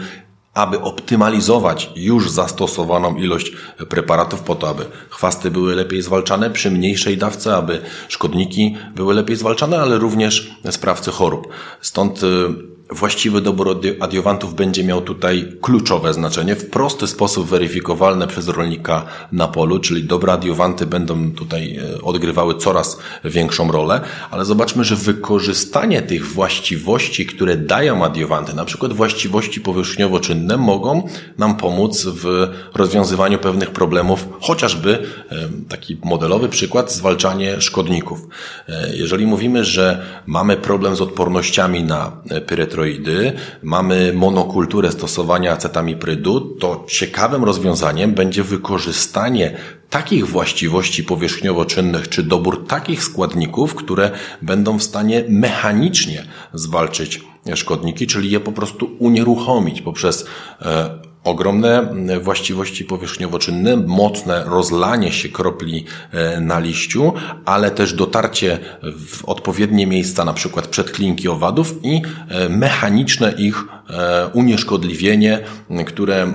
aby 0.53 0.81
optymalizować 0.81 1.89
już 1.95 2.31
zastosowaną 2.31 3.15
ilość 3.15 3.51
preparatów 3.89 4.41
po 4.41 4.55
to, 4.55 4.69
aby 4.69 4.85
chwasty 5.09 5.51
były 5.51 5.75
lepiej 5.75 6.01
zwalczane 6.01 6.49
przy 6.49 6.71
mniejszej 6.71 7.17
dawce, 7.17 7.55
aby 7.55 7.81
szkodniki 8.07 8.77
były 8.95 9.13
lepiej 9.13 9.35
zwalczane, 9.35 9.81
ale 9.81 9.97
również 9.97 10.51
sprawcy 10.71 11.11
chorób. 11.11 11.47
Stąd 11.81 12.23
y, 12.23 12.72
właściwy 12.93 13.41
dobór 13.41 13.79
adiowantów 13.99 14.55
będzie 14.55 14.83
miał 14.83 15.01
tutaj 15.01 15.53
kluczowe 15.61 16.13
znaczenie, 16.13 16.55
w 16.55 16.69
prosty 16.69 17.07
sposób 17.07 17.47
weryfikowalne 17.47 18.27
przez 18.27 18.47
rolnika 18.47 19.05
na 19.31 19.47
polu, 19.47 19.79
czyli 19.79 20.03
dobre 20.03 20.33
adiowanty 20.33 20.85
będą 20.85 21.31
tutaj 21.31 21.77
e, 21.77 22.01
odgrywały 22.01 22.57
coraz 22.57 22.97
większą 23.25 23.71
rolę, 23.71 24.01
ale 24.31 24.45
zobaczmy, 24.45 24.83
że 24.83 24.95
wykorzystanie 24.95 26.01
tych 26.01 26.27
właściwości, 26.27 27.25
które 27.25 27.57
dają 27.57 28.05
adiowanty, 28.05 28.55
na 28.55 28.65
przykład 28.65 28.93
właściwości 28.93 29.61
powierzchniowo-czynne, 29.61 30.57
mogą 30.57 31.09
nam 31.37 31.57
pomóc 31.57 32.05
w 32.05 32.47
rozwiązywaniu 32.73 33.39
pewnych 33.39 33.71
problemów, 33.71 34.27
chociażby 34.41 34.99
e, 35.31 35.35
taki 35.69 35.97
modelowy 36.03 36.49
przykład, 36.49 36.91
zwalczanie 36.91 37.61
szkodników. 37.61 38.27
E, 38.69 38.95
jeżeli 38.95 39.25
mówimy, 39.25 39.65
że 39.65 40.05
mamy 40.25 40.57
problem 40.57 40.95
z 40.95 41.01
odpornościami 41.01 41.83
na 41.83 42.11
pyretroidy, 42.45 42.82
steroidy, 42.83 43.33
mamy 43.63 44.13
monokulturę 44.13 44.91
stosowania 44.91 45.51
acetamiprydu, 45.51 46.39
to 46.39 46.85
ciekawym 46.87 47.43
rozwiązaniem 47.43 48.13
będzie 48.13 48.43
wykorzystanie 48.43 49.57
takich 49.89 50.27
właściwości 50.27 51.03
powierzchniowo-czynnych, 51.03 52.09
czy 52.09 52.23
dobór 52.23 52.67
takich 52.67 53.03
składników, 53.03 53.75
które 53.75 54.11
będą 54.41 54.79
w 54.79 54.83
stanie 54.83 55.23
mechanicznie 55.29 56.25
zwalczyć 56.53 57.21
szkodniki, 57.55 58.07
czyli 58.07 58.31
je 58.31 58.39
po 58.39 58.51
prostu 58.51 58.89
unieruchomić 58.99 59.81
poprzez 59.81 60.25
e, 60.61 61.12
ogromne 61.23 61.93
właściwości 62.21 62.85
powierzchniowo-czynne, 62.85 63.77
mocne 63.87 64.43
rozlanie 64.45 65.11
się 65.11 65.29
kropli 65.29 65.85
e, 66.11 66.39
na 66.39 66.59
liściu, 66.59 67.13
ale 67.45 67.71
też 67.71 67.93
dotarcie 67.93 68.59
w 69.07 69.25
odpowiednie 69.25 69.87
miejsca, 69.87 70.25
na 70.25 70.33
przykład 70.33 70.67
przed 70.67 70.91
klinki 70.91 71.27
owadów 71.27 71.75
i 71.83 72.01
e, 72.29 72.49
mechaniczne 72.49 73.33
ich 73.37 73.65
e, 73.89 74.27
unieszkodliwienie, 74.33 75.39
które 75.85 76.33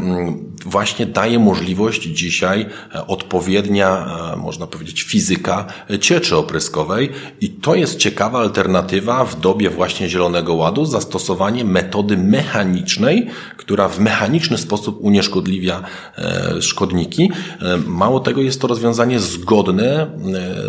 właśnie 0.69 1.07
daje 1.07 1.39
możliwość 1.39 2.03
dzisiaj 2.03 2.67
odpowiednia, 3.07 4.07
można 4.37 4.67
powiedzieć, 4.67 5.03
fizyka 5.03 5.67
cieczy 6.01 6.37
opryskowej 6.37 7.11
i 7.41 7.51
to 7.51 7.75
jest 7.75 7.99
ciekawa 7.99 8.39
alternatywa 8.39 9.25
w 9.25 9.41
dobie 9.41 9.71
właśnie 9.71 10.09
Zielonego 10.09 10.55
Ładu, 10.55 10.85
zastosowanie 10.85 11.65
metody 11.65 12.17
mechanicznej, 12.17 13.27
która 13.57 13.89
w 13.89 14.01
mechaniczny 14.01 14.59
sposób 14.59 14.99
unieszkodliwia 15.01 15.83
e, 16.19 16.63
szkodniki. 16.63 17.31
E, 17.63 17.77
mało 17.87 18.21
tego, 18.21 18.43
jest 18.43 18.61
to 18.61 18.67
rozwiązanie 18.67 19.21
zgodne 19.21 20.03
e, 20.03 20.09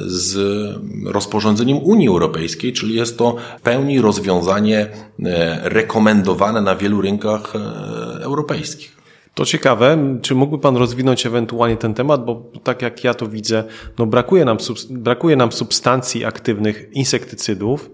z 0.06 0.38
rozporządzeniem 1.06 1.78
Unii 1.78 2.08
Europejskiej, 2.08 2.74
czyli 2.74 2.96
jest 2.96 3.18
to 3.18 3.36
pełni 3.64 4.02
rozwiązanie 4.02 4.88
rekomendowane 5.64 6.62
na 6.62 6.76
wielu 6.76 7.02
rynkach 7.02 7.54
europejskich. 8.22 8.99
To 9.40 9.46
ciekawe, 9.46 10.18
czy 10.22 10.36
mógłby 10.36 10.60
Pan 10.60 10.78
rozwinąć 10.78 11.26
ewentualnie 11.26 11.78
ten 11.78 11.94
temat, 11.94 12.26
bo 12.26 12.52
tak 12.64 12.82
jak 12.82 13.04
ja 13.04 13.14
to 13.14 13.28
widzę, 13.28 13.64
no 13.98 14.06
brakuje 14.06 14.46
nam, 14.46 14.58
brakuje 14.90 15.36
nam 15.36 15.52
substancji 15.52 16.26
aktywnych 16.26 16.90
insektycydów, 16.94 17.90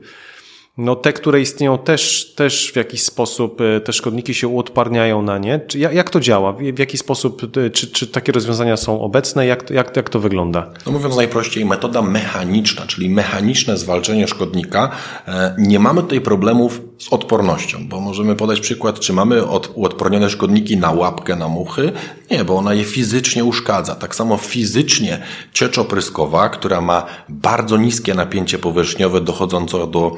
no 0.77 0.95
te, 0.95 1.13
które 1.13 1.41
istnieją 1.41 1.77
też, 1.77 2.33
też 2.35 2.71
w 2.71 2.75
jakiś 2.75 3.01
sposób, 3.01 3.61
e, 3.61 3.81
te 3.81 3.93
szkodniki 3.93 4.33
się 4.33 4.47
uodparniają 4.47 5.21
na 5.21 5.37
nie. 5.37 5.59
Czy, 5.59 5.79
jak, 5.79 6.09
to 6.09 6.19
działa? 6.19 6.53
W, 6.53 6.79
jaki 6.79 6.97
sposób, 6.97 7.57
e, 7.57 7.69
czy, 7.69 7.87
czy 7.87 8.07
takie 8.07 8.31
rozwiązania 8.31 8.77
są 8.77 9.01
obecne? 9.01 9.45
Jak, 9.45 9.69
jak, 9.69 9.95
jak 9.95 10.09
to 10.09 10.19
wygląda? 10.19 10.73
No 10.85 10.91
mówiąc 10.91 11.15
najprościej, 11.15 11.65
metoda 11.65 12.01
mechaniczna, 12.01 12.87
czyli 12.87 13.09
mechaniczne 13.09 13.77
zwalczenie 13.77 14.27
szkodnika. 14.27 14.91
E, 15.27 15.55
nie 15.57 15.79
mamy 15.79 16.01
tutaj 16.01 16.21
problemów 16.21 16.81
z 16.97 17.13
odpornością, 17.13 17.87
bo 17.87 18.01
możemy 18.01 18.35
podać 18.35 18.59
przykład, 18.59 18.99
czy 18.99 19.13
mamy 19.13 19.47
od, 19.47 19.71
uodpornione 19.73 20.29
szkodniki 20.29 20.77
na 20.77 20.91
łapkę, 20.91 21.35
na 21.35 21.47
muchy? 21.47 21.91
Nie, 22.31 22.45
bo 22.45 22.57
ona 22.57 22.73
je 22.73 22.83
fizycznie 22.83 23.43
uszkadza. 23.43 23.95
Tak 23.95 24.15
samo 24.15 24.37
fizycznie 24.37 25.21
ciecz 25.53 25.77
opryskowa, 25.77 26.49
która 26.49 26.81
ma 26.81 27.05
bardzo 27.29 27.77
niskie 27.77 28.13
napięcie 28.13 28.59
powierzchniowe 28.59 29.21
dochodzące 29.21 29.87
do 29.87 30.15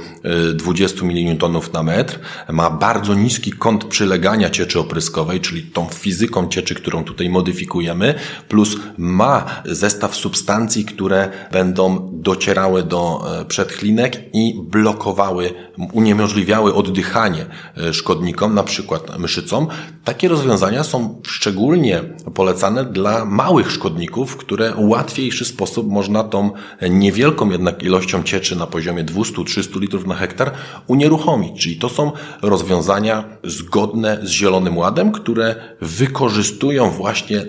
20 0.54 1.06
mN 1.06 1.38
na 1.74 1.84
metr, 1.84 2.20
ma 2.50 2.70
bardzo 2.70 3.14
niski 3.14 3.52
kąt 3.52 3.86
przylegania 3.86 4.50
cieczy 4.50 4.80
opryskowej, 4.80 5.42
czyli 5.42 5.64
tą 5.64 5.86
fizyką 5.86 6.48
cieczy, 6.48 6.76
którą 6.76 7.04
tutaj 7.04 7.30
modyfikujemy, 7.30 8.16
plus 8.48 8.78
ma 8.98 9.46
zestaw 9.66 10.16
substancji, 10.16 10.86
które 10.86 11.30
będą 11.52 12.10
docierały 12.14 12.84
do 12.84 13.26
e, 13.42 13.46
przedchlinek 13.46 14.24
i 14.34 14.62
blokowały, 14.64 15.54
uniemożliwiały 15.94 16.67
oddychanie 16.74 17.46
e, 17.78 17.94
szkodnikom, 17.94 18.56
na 18.56 18.64
przykład 18.64 19.20
myszycom. 19.20 19.68
Takie 20.04 20.28
rozwiązania 20.28 20.84
są 20.84 21.22
szczególnie 21.28 22.04
polecane 22.34 22.86
dla 22.86 23.26
małych 23.26 23.72
szkodników, 23.72 24.38
które 24.38 24.74
w 24.74 24.80
łatwiejszy 24.80 25.46
sposób 25.46 25.90
można 25.90 26.24
tą 26.24 26.52
niewielką 26.90 27.50
jednak 27.50 27.84
ilością 27.84 28.24
cieczy 28.24 28.56
na 28.56 28.68
poziomie 28.68 29.04
200-300 29.04 29.80
litrów 29.80 30.08
na 30.08 30.16
hektar 30.16 30.28
hektar 30.28 30.52
unieruchomić. 30.88 31.62
Czyli 31.62 31.76
to 31.76 31.90
są 31.90 32.12
rozwiązania 32.42 33.24
zgodne 33.44 34.20
z 34.24 34.30
Zielonym 34.30 34.78
Ładem, 34.78 35.12
które 35.12 35.56
wykorzystują 35.82 36.90
właśnie 36.90 37.46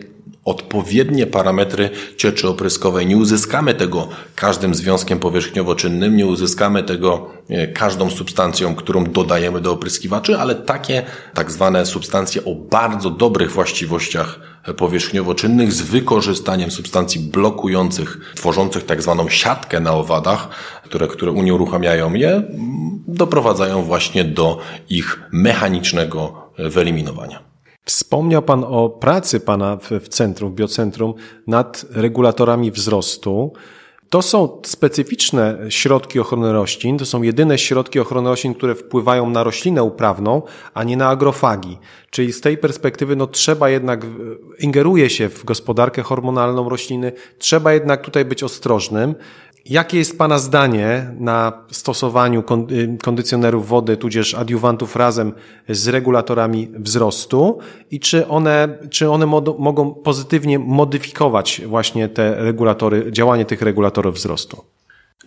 odpowiednie 0.48 1.26
parametry 1.26 1.90
cieczy 2.16 2.48
opryskowej. 2.48 3.06
Nie 3.06 3.16
uzyskamy 3.16 3.74
tego 3.74 4.08
każdym 4.34 4.74
związkiem 4.74 5.18
powierzchniowo-czynnym, 5.18 6.16
nie 6.16 6.26
uzyskamy 6.26 6.82
tego 6.82 7.30
e, 7.48 7.66
każdą 7.66 8.10
substancją, 8.10 8.74
którą 8.74 9.04
dodajemy 9.04 9.60
do 9.60 9.72
opryskiwaczy, 9.72 10.38
ale 10.38 10.54
takie 10.54 11.02
tak 11.34 11.50
zwane 11.50 11.86
substancje 11.86 12.44
o 12.44 12.54
bardzo 12.54 13.10
dobrych 13.10 13.52
właściwościach 13.52 14.40
powierzchniowo-czynnych 14.76 15.72
z 15.72 15.82
wykorzystaniem 15.82 16.70
substancji 16.70 17.20
blokujących, 17.20 18.32
tworzących 18.34 18.84
tak 18.84 19.02
zwaną 19.02 19.28
siatkę 19.28 19.80
na 19.80 19.92
owadach, 19.92 20.48
które, 20.84 21.08
które 21.08 21.32
unieruchamiają 21.32 22.14
je, 22.14 22.42
doprowadzają 23.08 23.82
właśnie 23.82 24.24
do 24.24 24.58
ich 24.88 25.20
mechanicznego 25.32 26.50
wyeliminowania. 26.58 27.47
Wspomniał 27.88 28.42
Pan 28.42 28.64
o 28.64 28.88
pracy 28.88 29.40
Pana 29.40 29.76
w, 29.76 30.08
centrum, 30.08 30.52
w 30.52 30.54
biocentrum 30.54 31.14
nad 31.46 31.84
regulatorami 31.90 32.70
wzrostu. 32.70 33.52
To 34.10 34.22
są 34.22 34.60
specyficzne 34.66 35.58
środki 35.68 36.20
ochrony 36.20 36.52
roślin, 36.52 36.98
to 36.98 37.06
są 37.06 37.22
jedyne 37.22 37.58
środki 37.58 38.00
ochrony 38.00 38.28
roślin, 38.28 38.54
które 38.54 38.74
wpływają 38.74 39.30
na 39.30 39.44
roślinę 39.44 39.82
uprawną, 39.82 40.42
a 40.74 40.84
nie 40.84 40.96
na 40.96 41.08
agrofagi. 41.08 41.78
Czyli 42.10 42.32
z 42.32 42.40
tej 42.40 42.58
perspektywy 42.58 43.16
no, 43.16 43.26
trzeba 43.26 43.70
jednak, 43.70 44.06
ingeruje 44.58 45.10
się 45.10 45.28
w 45.28 45.44
gospodarkę 45.44 46.02
hormonalną 46.02 46.68
rośliny, 46.68 47.12
trzeba 47.38 47.72
jednak 47.72 48.02
tutaj 48.02 48.24
być 48.24 48.42
ostrożnym. 48.42 49.14
Jakie 49.64 49.98
jest 49.98 50.18
Pana 50.18 50.38
zdanie 50.38 51.14
na 51.18 51.52
stosowaniu 51.70 52.44
y, 52.70 52.98
kondycjonerów 53.02 53.68
wody, 53.68 53.96
tudzież 53.96 54.34
adiuwantów 54.34 54.96
razem 54.96 55.32
z 55.68 55.88
regulatorami 55.88 56.68
wzrostu 56.74 57.58
i 57.90 58.00
czy 58.00 58.28
one, 58.28 58.78
czy 58.90 59.10
one 59.10 59.26
mogą 59.58 59.94
pozytywnie 59.94 60.58
modyfikować 60.58 61.62
właśnie 61.66 62.08
te 62.08 62.34
regulatory, 62.34 63.12
działanie 63.12 63.44
tych 63.44 63.62
regulatorów 63.62 64.14
wzrostu? 64.14 64.64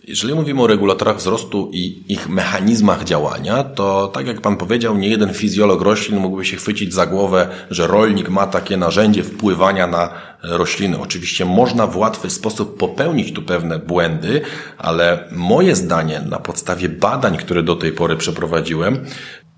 Jeżeli 0.08 0.34
mówimy 0.34 0.62
o 0.62 0.66
regulatorach 0.66 1.16
wzrostu 1.16 1.70
i 1.72 2.02
ich 2.08 2.28
mechanizmach 2.28 3.04
działania, 3.04 3.64
to 3.64 4.08
tak 4.08 4.26
jak 4.26 4.40
Pan 4.40 4.56
powiedział, 4.56 4.98
nie 4.98 5.08
jeden 5.08 5.34
fizjolog 5.34 5.82
roślin 5.82 6.20
mógłby 6.20 6.44
się 6.44 6.56
chwycić 6.56 6.94
za 6.94 7.06
głowę, 7.06 7.48
że 7.70 7.86
rolnik 7.86 8.28
ma 8.28 8.46
takie 8.46 8.76
narzędzie 8.76 9.22
wpływania 9.22 9.86
na 9.86 10.10
rośliny. 10.42 10.98
Oczywiście 10.98 11.44
można 11.44 11.86
w 11.86 11.96
łatwy 11.96 12.30
sposób 12.30 12.78
popełnić 12.78 13.32
tu 13.32 13.42
pewne 13.42 13.78
błędy, 13.78 14.40
ale 14.78 15.28
moje 15.32 15.76
zdanie 15.76 16.22
na 16.30 16.38
podstawie 16.38 16.88
badań, 16.88 17.36
które 17.36 17.62
do 17.62 17.76
tej 17.76 17.92
pory 17.92 18.16
przeprowadziłem, 18.16 19.04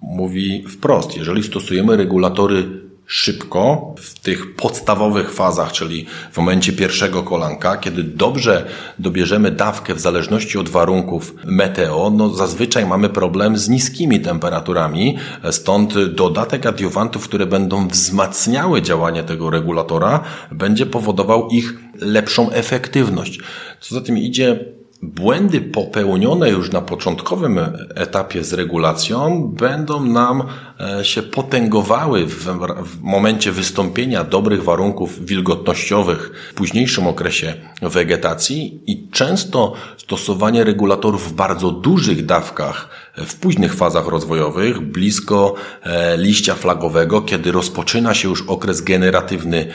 mówi 0.02 0.64
wprost, 0.68 1.16
jeżeli 1.16 1.42
stosujemy 1.42 1.96
regulatory 1.96 2.84
szybko 3.06 3.94
w 3.98 4.18
tych 4.18 4.56
podstawowych 4.56 5.32
fazach, 5.32 5.72
czyli 5.72 6.06
w 6.32 6.36
momencie 6.36 6.72
pierwszego 6.72 7.22
kolanka, 7.22 7.76
kiedy 7.76 8.02
dobrze 8.02 8.66
dobierzemy 8.98 9.50
dawkę 9.50 9.94
w 9.94 10.00
zależności 10.00 10.58
od 10.58 10.68
warunków 10.68 11.34
meteo, 11.44 12.10
no 12.10 12.28
zazwyczaj 12.28 12.86
mamy 12.86 13.08
problem 13.08 13.58
z 13.58 13.68
niskimi 13.68 14.20
temperaturami, 14.20 15.16
stąd 15.50 16.08
dodatek 16.08 16.66
adiuwantów, 16.66 17.24
które 17.24 17.46
będą 17.46 17.88
wzmacniały 17.88 18.82
działanie 18.82 19.22
tego 19.22 19.50
regulatora, 19.50 20.20
będzie 20.52 20.86
powodował 20.86 21.48
ich 21.48 21.74
lepszą 22.00 22.50
efektywność. 22.50 23.40
Co 23.80 23.94
za 23.94 24.00
tym 24.00 24.18
idzie, 24.18 24.64
błędy 25.04 25.60
popełnione 25.60 26.50
już 26.50 26.72
na 26.72 26.80
początkowym 26.80 27.58
etapie 27.94 28.44
z 28.44 28.52
regulacją 28.52 29.48
będą 29.58 30.04
nam 30.04 30.42
e, 30.80 31.04
się 31.04 31.22
potęgowały 31.22 32.26
w, 32.26 32.44
w, 32.84 33.02
momencie 33.02 33.52
wystąpienia 33.52 34.24
dobrych 34.24 34.64
warunków 34.64 35.26
wilgotnościowych 35.26 36.30
w 36.50 36.54
późniejszym 36.54 37.06
okresie 37.06 37.54
wegetacji 37.82 38.80
i 38.86 39.08
często 39.10 39.72
stosowanie 39.96 40.64
regulatorów 40.64 41.28
w 41.28 41.32
bardzo 41.32 41.70
dużych 41.70 42.26
dawkach 42.26 42.88
w 43.16 43.34
późnych 43.34 43.74
fazach 43.74 44.06
rozwojowych, 44.06 44.80
blisko 44.80 45.54
e, 45.82 46.16
liścia 46.16 46.54
flagowego, 46.54 47.22
kiedy 47.22 47.52
rozpoczyna 47.52 48.14
się 48.14 48.28
już 48.28 48.42
okres 48.42 48.80
generatywny 48.80 49.66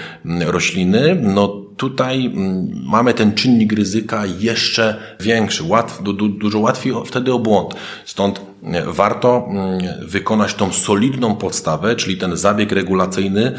rośliny, 0.45 1.19
no 1.21 1.59
tutaj 1.79 2.25
mm, 2.25 2.81
mamy 2.86 3.13
ten 3.13 3.33
czynnik 3.33 3.74
ryzyka 3.74 4.24
jeszcze 4.39 4.98
większy, 5.19 5.63
łatw, 5.63 6.03
du, 6.03 6.13
dużo 6.29 6.59
łatwiej 6.59 6.93
wtedy 7.05 7.33
o 7.33 7.39
błąd. 7.39 7.75
Stąd 8.05 8.41
e, 8.63 8.83
warto 8.88 9.47
mm, 9.49 9.80
wykonać 10.08 10.54
tą 10.54 10.73
solidną 10.73 11.36
podstawę, 11.36 11.95
czyli 11.95 12.17
ten 12.17 12.38
zabieg 12.38 12.71
regulacyjny 12.71 13.51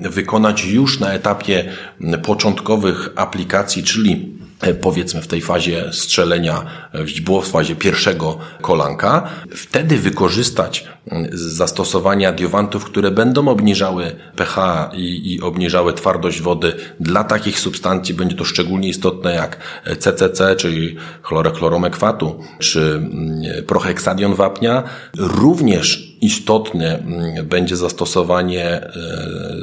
wykonać 0.00 0.64
już 0.64 1.00
na 1.00 1.12
etapie 1.12 1.64
mm, 2.00 2.20
początkowych 2.20 3.10
aplikacji, 3.16 3.82
czyli 3.82 4.40
E, 4.60 4.74
powiedzmy 4.74 5.22
w 5.22 5.26
tej 5.26 5.40
fazie 5.40 5.84
strzelenia 5.92 6.64
w 6.94 7.06
źdźbło, 7.06 7.40
w 7.40 7.48
fazie 7.48 7.76
pierwszego 7.76 8.38
kolanka, 8.60 9.28
wtedy 9.54 9.98
wykorzystać 9.98 10.84
zastosowania 11.32 12.28
adiowantów, 12.28 12.84
które 12.84 13.10
będą 13.10 13.48
obniżały 13.48 14.12
pH 14.36 14.90
i, 14.94 15.34
i 15.34 15.40
obniżały 15.40 15.92
twardość 15.92 16.40
wody. 16.40 16.72
Dla 17.00 17.24
takich 17.24 17.60
substancji 17.60 18.14
będzie 18.14 18.36
to 18.36 18.44
szczególnie 18.44 18.88
istotne 18.88 19.34
jak 19.34 19.58
CCC, 19.98 20.56
czyli 20.56 20.96
chlorochloromekwatu, 21.22 22.40
czy 22.58 22.80
mm, 22.80 23.64
proheksadion 23.66 24.34
wapnia. 24.34 24.82
Również 25.18 26.10
istotne 26.20 26.98
mm, 26.98 27.46
będzie 27.46 27.76
zastosowanie 27.76 28.64
e, 28.64 28.90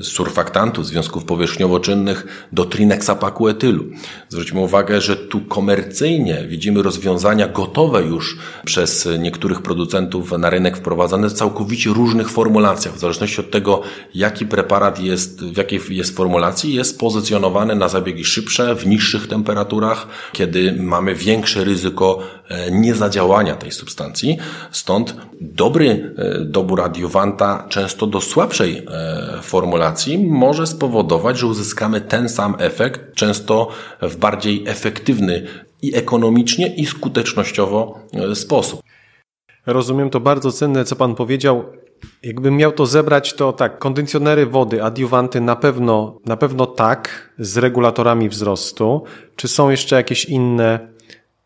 surfaktantu, 0.04 0.84
związków 0.84 1.26
powierzchniowo-czynnych 1.26 2.48
do 2.52 2.66
trineksapaku 2.66 3.48
etylu. 3.48 3.86
Zwróćmy 4.30 4.60
uwagę, 4.60 5.02
że 5.02 5.16
tu 5.16 5.42
komercyjnie 5.42 6.46
widzimy 6.48 6.84
rozwiązania 6.84 7.48
gotowe 7.48 8.02
już 8.02 8.38
przez 8.66 9.10
niektórych 9.20 9.62
producentów 9.62 10.32
na 10.32 10.50
rynek 10.50 10.78
wprowadzane 10.78 11.30
całkowicie 11.38 11.90
różnych 11.90 12.30
formulacjach. 12.30 12.96
W 12.96 13.00
zależności 13.00 13.42
od 13.42 13.52
tego, 13.52 13.82
jaki 14.16 14.46
preparat 14.46 15.00
jest, 15.00 15.44
w 15.44 15.58
jakiej 15.58 15.80
jest 15.90 16.16
formulacji, 16.16 16.74
jest 16.74 17.00
pozycjonowany 17.00 17.76
na 17.76 17.90
zabiegi 17.90 18.26
szybsze, 18.26 18.76
w 18.76 18.88
niższych 18.88 19.28
temperaturach, 19.28 20.08
kiedy 20.32 20.76
mamy 20.80 21.16
większe 21.16 21.64
ryzyko 21.64 22.20
e, 22.50 22.72
niezadziałania 22.72 23.56
tej 23.56 23.72
substancji. 23.72 24.38
Stąd 24.72 25.16
dobry 25.42 26.14
e, 26.18 26.46
dobór 26.46 26.82
adiuwanta 26.82 27.66
często 27.70 28.08
do 28.08 28.22
słabszej 28.22 28.78
e, 28.78 29.42
formulacji 29.42 30.18
może 30.18 30.68
spowodować, 30.68 31.38
że 31.38 31.48
uzyskamy 31.48 32.02
ten 32.02 32.30
sam 32.30 32.56
efekt, 32.60 33.16
często 33.16 33.68
w 34.02 34.16
bardziej 34.16 34.64
efektywny 34.68 35.48
i 35.82 35.96
ekonomicznie, 35.96 36.76
i 36.76 36.86
skutecznościowo 36.86 38.00
sposób. 38.34 38.82
Rozumiem 39.68 40.10
to 40.10 40.20
bardzo 40.20 40.52
cenne, 40.52 40.86
co 40.86 40.96
Pan 40.96 41.16
powiedział. 41.16 41.64
Jakbym 42.24 42.58
miał 42.58 42.72
to 42.72 42.86
zebrać, 42.86 43.34
to 43.34 43.54
tak, 43.54 43.80
kondycjonery 43.80 44.46
wody, 44.46 44.84
adiuwanty 44.84 45.42
na 45.42 45.56
pewno, 45.56 46.20
na 46.26 46.38
pewno 46.38 46.66
tak, 46.66 47.34
z 47.40 47.58
regulatorami 47.58 48.30
wzrostu. 48.30 49.04
Czy 49.36 49.48
są 49.48 49.70
jeszcze 49.70 49.96
jakieś 49.96 50.26
inne 50.26 50.80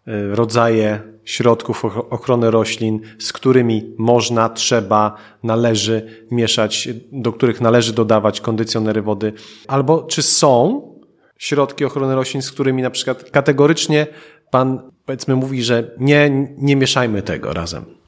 e, 0.08 0.36
rodzaje 0.36 1.02
środków 1.26 1.86
ochrony 1.86 2.52
roślin, 2.52 3.00
z 3.20 3.34
którymi 3.34 3.96
można, 3.98 4.50
trzeba, 4.50 5.18
należy 5.44 6.26
mieszać, 6.32 6.90
do 7.12 7.34
których 7.34 7.62
należy 7.62 7.94
dodawać 7.94 8.42
kondycjonery 8.42 9.02
wody, 9.02 9.34
albo 9.68 10.04
czy 10.04 10.22
są 10.22 10.82
środki 11.38 11.86
ochrony 11.86 12.16
roślin, 12.16 12.42
z 12.42 12.52
którymi 12.52 12.82
na 12.82 12.90
przykład 12.90 13.32
kategorycznie 13.32 14.08
pan 14.52 14.92
powiedzmy 15.06 15.36
mówi, 15.36 15.64
że 15.64 15.92
nie, 16.00 16.48
nie 16.58 16.76
mieszajmy 16.76 17.22
tego 17.22 17.54
razem. 17.54 18.01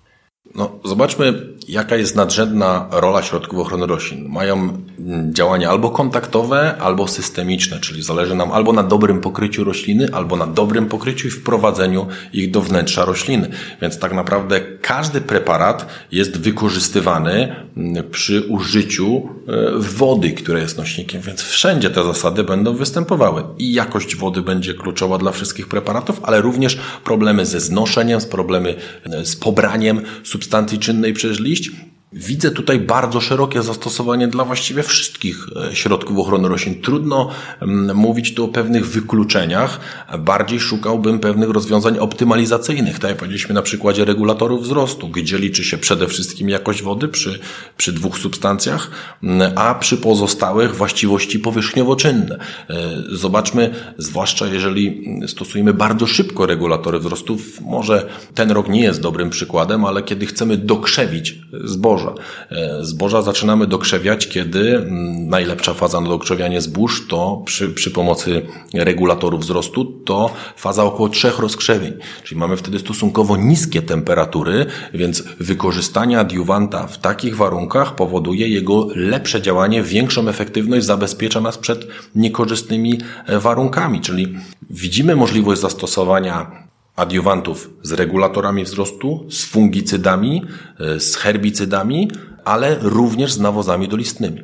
No, 0.56 0.80
zobaczmy, 0.86 1.34
jaka 1.68 1.96
jest 1.96 2.16
nadrzędna 2.16 2.88
rola 2.92 3.24
środków 3.24 3.60
ochrony 3.60 3.88
roślin. 3.88 4.30
Mają 4.30 4.56
mm, 5.00 5.34
działania 5.34 5.70
albo 5.70 5.90
kontaktowe, 5.90 6.78
albo 6.78 7.08
systemiczne, 7.08 7.80
czyli 7.80 8.04
zależy 8.04 8.36
nam 8.36 8.52
albo 8.52 8.74
na 8.74 8.84
dobrym 8.84 9.22
pokryciu 9.22 9.64
rośliny, 9.64 10.10
albo 10.14 10.36
na 10.36 10.48
dobrym 10.48 10.86
pokryciu 10.86 11.28
i 11.28 11.32
wprowadzeniu 11.32 12.08
ich 12.34 12.52
do 12.52 12.62
wnętrza 12.62 13.06
rośliny. 13.06 13.50
Więc 13.82 14.00
tak 14.00 14.14
naprawdę 14.14 14.62
każdy 14.62 15.22
preparat 15.22 15.88
jest 16.12 16.38
wykorzystywany 16.40 17.56
mm, 17.78 18.10
przy 18.10 18.42
użyciu 18.42 19.30
wody, 19.78 20.32
która 20.32 20.60
jest 20.60 20.78
nośnikiem, 20.78 21.22
więc 21.22 21.42
wszędzie 21.42 21.90
te 21.90 22.04
zasady 22.04 22.44
będą 22.44 22.74
występowały. 22.74 23.44
I 23.58 23.74
jakość 23.74 24.16
wody 24.16 24.42
będzie 24.42 24.74
kluczowa 24.74 25.18
dla 25.18 25.32
wszystkich 25.32 25.68
preparatów, 25.68 26.20
ale 26.24 26.42
również 26.42 26.80
problemy 27.04 27.46
ze 27.46 27.60
znoszeniem, 27.60 28.20
problemy 28.32 28.76
e, 29.06 29.26
z 29.26 29.36
pobraniem 29.36 30.02
substancji 30.24 30.80
czynnej 30.80 31.14
przez 31.14 31.40
liść 31.40 31.72
Widzę 32.16 32.52
tutaj 32.52 32.80
bardzo 32.80 33.22
szerokie 33.22 33.62
zastosowanie 33.62 34.28
dla 34.28 34.46
właściwie 34.46 34.84
wszystkich 34.84 35.48
e, 35.72 35.76
środków 35.76 36.20
ochrony 36.20 36.48
roślin. 36.48 36.82
Trudno 36.82 37.30
mm, 37.62 37.98
mówić 37.98 38.34
tu 38.34 38.46
o 38.46 38.48
pewnych 38.48 38.88
wykluczeniach. 38.88 39.80
Bardziej 40.20 40.60
szukałbym 40.60 41.20
pewnych 41.20 41.50
rozwiązań 41.50 41.98
optymalizacyjnych. 41.98 43.00
Tak 43.00 43.10
jak 43.10 43.18
powiedzieliśmy 43.18 43.56
na 43.56 43.62
przykładzie 43.62 44.06
regulatorów 44.06 44.64
wzrostu, 44.64 45.10
gdzie 45.10 45.38
liczy 45.38 45.64
się 45.64 45.78
przede 45.78 46.08
wszystkim 46.08 46.50
jakość 46.50 46.84
wody 46.84 47.08
przy, 47.08 47.40
przy 47.78 47.94
dwóch 47.94 48.18
substancjach, 48.18 48.92
mm, 49.24 49.52
a 49.56 49.76
przy 49.76 49.98
pozostałych 49.98 50.76
właściwości 50.76 51.40
powierzchniowo-czynne. 51.40 52.38
E, 52.70 52.76
zobaczmy, 53.12 53.76
zwłaszcza 53.98 54.48
jeżeli 54.48 55.06
stosujemy 55.28 55.74
bardzo 55.74 56.08
szybko 56.08 56.46
regulatory 56.46 57.00
wzrostu, 57.00 57.38
może 57.62 58.10
ten 58.34 58.52
rok 58.52 58.70
nie 58.70 58.82
jest 58.82 59.02
dobrym 59.02 59.30
przykładem, 59.30 59.86
ale 59.86 60.04
kiedy 60.04 60.26
chcemy 60.26 60.58
dokrzewić 60.58 61.40
zboże, 61.64 62.03
zboża. 62.04 62.16
E, 62.52 62.86
zboża 62.86 63.22
zaczynamy 63.22 63.68
dokrzewiać, 63.68 64.28
kiedy 64.28 64.78
mm, 64.78 65.28
najlepsza 65.30 65.74
faza 65.74 66.02
na 66.02 66.10
dokrzewianie 66.10 66.62
zbóż 66.62 67.08
to 67.08 67.42
przy, 67.46 67.70
przy 67.70 67.92
pomocy 67.92 68.42
regulatorów 68.74 69.42
wzrostu 69.42 69.86
to 69.86 70.30
faza 70.58 70.84
około 70.84 71.10
trzech 71.10 71.40
rozkrzewień. 71.40 71.94
Czyli 72.24 72.40
mamy 72.40 72.58
wtedy 72.58 72.80
stosunkowo 72.80 73.38
niskie 73.38 73.82
temperatury, 73.82 74.66
więc 74.94 75.24
wykorzystanie 75.40 76.20
adiuwanta 76.20 76.88
w 76.88 76.98
takich 76.98 77.36
warunkach 77.38 77.96
powoduje 77.96 78.48
jego 78.48 78.88
lepsze 78.96 79.42
działanie, 79.42 79.84
większą 79.84 80.28
efektywność, 80.28 80.86
zabezpiecza 80.86 81.42
nas 81.42 81.58
przed 81.58 81.88
niekorzystnymi 82.16 83.00
e, 83.26 83.40
warunkami. 83.40 84.02
Czyli 84.02 84.36
widzimy 84.70 85.16
możliwość 85.16 85.62
zastosowania 85.62 86.63
adiuwantów 86.96 87.70
z 87.82 87.92
regulatorami 87.92 88.64
wzrostu, 88.64 89.26
z 89.30 89.46
fungicydami, 89.46 90.42
e, 90.80 91.00
z 91.00 91.16
herbicydami, 91.16 92.12
ale 92.46 92.78
również 92.82 93.34
z 93.34 93.40
nawozami 93.40 93.88
dolistnymi. 93.88 94.44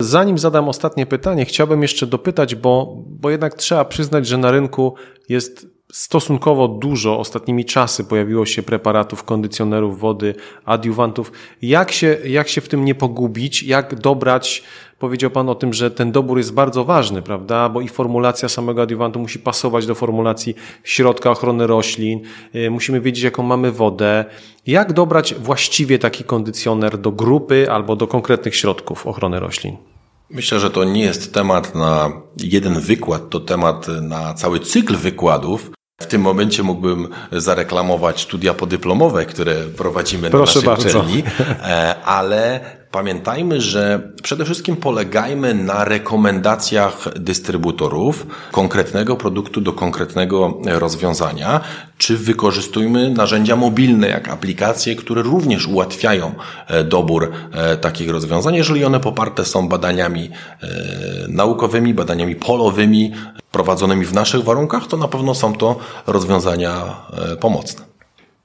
Zanim 0.00 0.38
zadam 0.38 0.68
ostatnie 0.68 1.06
pytanie, 1.06 1.44
chciałbym 1.44 1.82
jeszcze 1.82 2.06
dopytać, 2.06 2.54
bo, 2.54 2.96
bo 3.06 3.30
jednak 3.30 3.54
trzeba 3.54 3.84
przyznać, 3.84 4.26
że 4.26 4.38
na 4.38 4.50
rynku 4.50 4.94
jest 5.28 5.66
stosunkowo 5.92 6.68
dużo 6.68 7.18
ostatnimi 7.18 7.64
czasy 7.64 8.04
pojawiło 8.04 8.46
się 8.46 8.62
preparatów, 8.62 9.24
kondycjonerów 9.24 10.00
wody, 10.00 10.34
adiuwantów. 10.64 11.32
Jak 11.62 11.92
się, 11.92 12.18
jak 12.24 12.48
się 12.48 12.60
w 12.60 12.68
tym 12.68 12.84
nie 12.84 12.94
pogubić? 12.94 13.62
Jak 13.62 13.94
dobrać? 13.94 14.62
Powiedział 14.98 15.30
Pan 15.30 15.48
o 15.48 15.54
tym, 15.54 15.72
że 15.72 15.90
ten 15.90 16.12
dobór 16.12 16.38
jest 16.38 16.54
bardzo 16.54 16.84
ważny, 16.84 17.22
prawda? 17.22 17.68
Bo 17.68 17.80
i 17.80 17.88
formulacja 17.88 18.48
samego 18.48 18.82
adiuwantu 18.82 19.18
musi 19.18 19.38
pasować 19.38 19.86
do 19.86 19.94
formulacji 19.94 20.54
środka 20.84 21.30
ochrony 21.30 21.66
roślin. 21.66 22.20
Y, 22.54 22.70
musimy 22.70 23.00
wiedzieć, 23.00 23.24
jaką 23.24 23.42
mamy 23.42 23.72
wodę. 23.72 24.24
Jak 24.66 24.92
dobrać 24.92 25.34
właściwie 25.34 25.98
taki 25.98 26.24
kondycjoner 26.24 26.98
do 26.98 27.12
grupy 27.12 27.70
albo 27.70 27.96
do 27.96 28.06
konkretnych 28.06 28.56
środków 28.56 29.06
ochrony 29.06 29.40
roślin? 29.40 29.76
Myślę, 30.30 30.60
że 30.60 30.70
to 30.70 30.84
nie 30.84 31.02
jest 31.02 31.34
temat 31.34 31.74
na 31.74 32.12
jeden 32.36 32.80
wykład, 32.80 33.30
to 33.30 33.40
temat 33.40 33.86
na 34.02 34.34
cały 34.34 34.60
cykl 34.60 34.96
wykładów. 34.96 35.70
W 36.00 36.06
tym 36.06 36.22
momencie 36.22 36.62
mógłbym 36.62 37.08
zareklamować 37.32 38.20
studia 38.20 38.54
podyplomowe, 38.54 39.26
które 39.26 39.54
prowadzimy 39.54 40.30
Proszę 40.30 40.60
na 40.60 40.72
naszej 40.72 40.84
bardzo. 40.84 40.98
uczelni, 41.00 41.22
e, 41.48 41.94
ale 42.04 42.60
pamiętajmy, 42.90 43.60
że 43.60 44.12
przede 44.22 44.44
wszystkim 44.44 44.76
polegajmy 44.76 45.54
na 45.54 45.84
rekomendacjach 45.84 47.08
dystrybutorów 47.16 48.26
konkretnego 48.52 49.16
produktu 49.16 49.60
do 49.60 49.72
konkretnego 49.72 50.58
rozwiązania, 50.64 51.60
czy 51.98 52.16
wykorzystujmy 52.16 53.10
narzędzia 53.10 53.56
mobilne, 53.56 54.08
jak 54.08 54.28
aplikacje, 54.28 54.96
które 54.96 55.22
również 55.22 55.66
ułatwiają 55.66 56.34
e, 56.66 56.84
dobór 56.84 57.32
e, 57.52 57.76
takich 57.76 58.10
rozwiązań, 58.10 58.54
jeżeli 58.54 58.84
one 58.84 59.00
poparte 59.00 59.44
są 59.44 59.68
badaniami 59.68 60.30
naukowymi, 61.28 61.94
badaniami 61.94 62.36
polowymi, 62.36 63.12
prowadzonymi 63.52 64.04
w 64.04 64.12
naszych 64.12 64.44
warunkach, 64.44 64.86
to 64.86 64.96
na 64.96 65.08
pewno 65.08 65.34
są 65.34 65.52
to 65.54 65.76
rozwiązania 66.06 66.96
pomocne. 67.40 67.84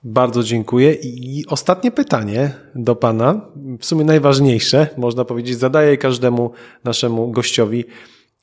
Bardzo 0.04 0.44
dziękuję. 0.44 0.94
I 0.94 1.44
ostatnie 1.48 1.92
pytanie 1.92 2.54
do 2.76 2.96
Pana, 2.96 3.42
w 3.80 3.86
sumie 3.86 4.06
najważniejsze, 4.06 4.88
można 4.98 5.26
powiedzieć, 5.26 5.60
zadaję 5.60 5.98
każdemu 5.98 6.52
naszemu 6.84 7.32
gościowi. 7.32 7.86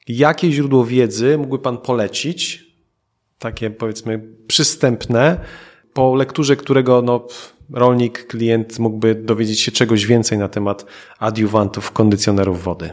Jakie 0.09 0.53
źródło 0.53 0.85
wiedzy 0.85 1.39
mógłby 1.39 1.59
Pan 1.59 1.79
polecić, 1.79 2.65
takie 3.39 3.71
powiedzmy 3.71 4.29
przystępne, 4.47 5.41
po 5.93 6.15
lekturze 6.15 6.57
którego 6.57 7.03
no, 7.03 7.27
rolnik, 7.73 8.27
klient 8.27 8.79
mógłby 8.79 9.15
dowiedzieć 9.15 9.61
się 9.61 9.73
czegoś 9.73 10.07
więcej 10.07 10.39
na 10.39 10.49
temat 10.49 10.87
adiuwantów, 11.19 11.93
kondycjonerów 11.93 12.63
wody? 12.63 12.91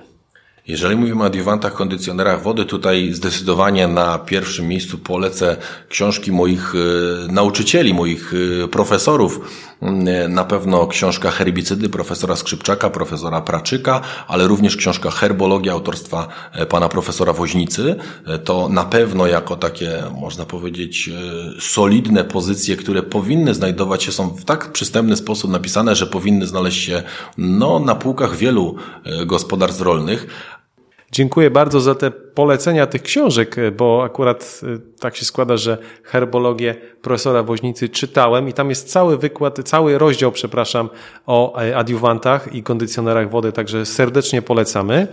Jeżeli 0.70 0.96
mówimy 0.96 1.24
o 1.24 1.26
adiuwantach, 1.26 1.74
kondycjonerach 1.74 2.44
wody, 2.44 2.66
tutaj 2.66 3.14
zdecydowanie 3.14 3.88
na 3.88 4.20
pierwszym 4.20 4.68
miejscu 4.68 4.98
polecę 4.98 5.58
książki 5.90 6.32
moich 6.32 6.74
e, 6.76 7.32
nauczycieli, 7.32 7.94
moich 7.94 8.34
e, 8.64 8.68
profesorów. 8.68 9.40
E, 9.82 10.28
na 10.28 10.44
pewno 10.44 10.88
książka 10.88 11.32
Herbicydy 11.32 11.90
profesora 11.90 12.36
Skrzypczaka, 12.36 12.90
profesora 12.90 13.42
Praczyka, 13.42 14.02
ale 14.28 14.48
również 14.48 14.76
książka 14.76 15.12
Herbologia 15.12 15.74
autorstwa 15.74 16.28
pana 16.70 16.90
profesora 16.90 17.34
Woźnicy. 17.34 17.96
To 18.44 18.70
na 18.70 18.86
pewno 18.86 19.28
jako 19.28 19.56
takie, 19.56 20.04
można 20.22 20.46
powiedzieć, 20.46 21.10
solidne 21.60 22.24
pozycje, 22.24 22.76
które 22.76 23.04
powinny 23.04 23.54
znajdować 23.54 24.04
się, 24.04 24.12
są 24.12 24.30
w 24.30 24.46
tak 24.46 24.72
przystępny 24.72 25.16
sposób 25.16 25.52
napisane, 25.52 25.96
że 25.96 26.08
powinny 26.08 26.48
znaleźć 26.48 26.84
się 26.84 27.04
no, 27.38 27.80
na 27.80 27.96
półkach 27.96 28.36
wielu 28.36 28.76
gospodarstw 29.26 29.82
rolnych. 29.82 30.28
Dziękuję 31.12 31.52
bardzo 31.52 31.80
za 31.80 31.96
te 31.96 32.12
polecenia 32.12 32.88
tych 32.88 33.02
książek, 33.02 33.56
bo 33.78 34.04
akurat 34.04 34.62
y, 34.64 35.00
tak 35.00 35.16
się 35.16 35.26
składa, 35.26 35.58
że 35.58 35.78
herbologię 36.04 36.76
profesora 37.02 37.44
Woźnicy 37.44 37.90
czytałem 37.90 38.50
i 38.50 38.54
tam 38.54 38.70
jest 38.70 38.92
cały 38.92 39.18
wykład, 39.18 39.60
cały 39.66 39.98
rozdział, 39.98 40.32
przepraszam, 40.32 40.90
o 41.26 41.62
e, 41.62 41.78
adiuwantach 41.78 42.56
i 42.56 42.64
kondycjonerach 42.64 43.30
wody, 43.30 43.52
także 43.52 43.86
serdecznie 43.86 44.42
polecamy. 44.42 45.08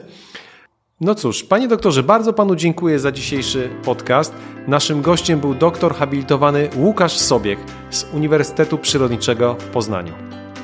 No 1.01 1.15
cóż, 1.15 1.45
panie 1.45 1.69
doktorze, 1.69 2.03
bardzo 2.03 2.33
panu 2.33 2.57
dziękuję 2.57 2.99
za 2.99 3.13
dzisiejszy 3.13 3.71
podcast. 3.85 4.35
Naszym 4.67 5.03
gościem 5.03 5.41
był 5.41 5.55
doktor 5.55 5.95
habilitowany 5.95 6.69
Łukasz 6.77 7.17
Sobiech 7.17 7.59
z 7.91 8.07
Uniwersytetu 8.15 8.79
Przyrodniczego 8.79 9.55
w 9.55 9.65
Poznaniu. 9.65 10.13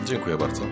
Dziękuję 0.07 0.37
bardzo. 0.37 0.63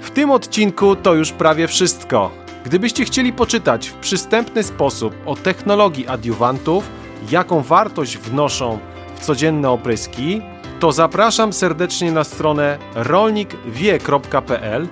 W 0.00 0.10
tym 0.10 0.30
odcinku 0.30 0.96
to 0.96 1.14
już 1.14 1.32
prawie 1.32 1.68
wszystko. 1.68 2.43
Gdybyście 2.64 3.04
chcieli 3.04 3.32
poczytać 3.32 3.88
w 3.88 3.94
przystępny 3.94 4.62
sposób 4.62 5.14
o 5.26 5.36
technologii 5.36 6.08
adiuwantów, 6.08 6.84
jaką 7.30 7.62
wartość 7.62 8.18
wnoszą 8.18 8.78
w 9.16 9.20
codzienne 9.20 9.70
opryski, 9.70 10.42
to 10.80 10.92
zapraszam 10.92 11.52
serdecznie 11.52 12.12
na 12.12 12.24
stronę 12.24 12.78
rolnikwie.pl, 12.94 14.88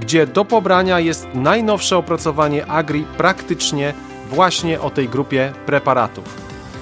gdzie 0.00 0.26
do 0.26 0.44
pobrania 0.44 1.00
jest 1.00 1.26
najnowsze 1.34 1.96
opracowanie 1.96 2.66
Agri 2.66 3.04
praktycznie 3.16 3.94
właśnie 4.30 4.80
o 4.80 4.90
tej 4.90 5.08
grupie 5.08 5.52
preparatów. 5.66 6.24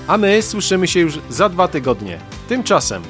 A 0.07 0.19
my 0.19 0.43
słyszymy 0.43 0.89
się 0.89 1.01
już 1.01 1.19
za 1.29 1.49
dwa 1.49 1.69
tygodnie. 1.69 2.19
Tymczasem 2.49 3.03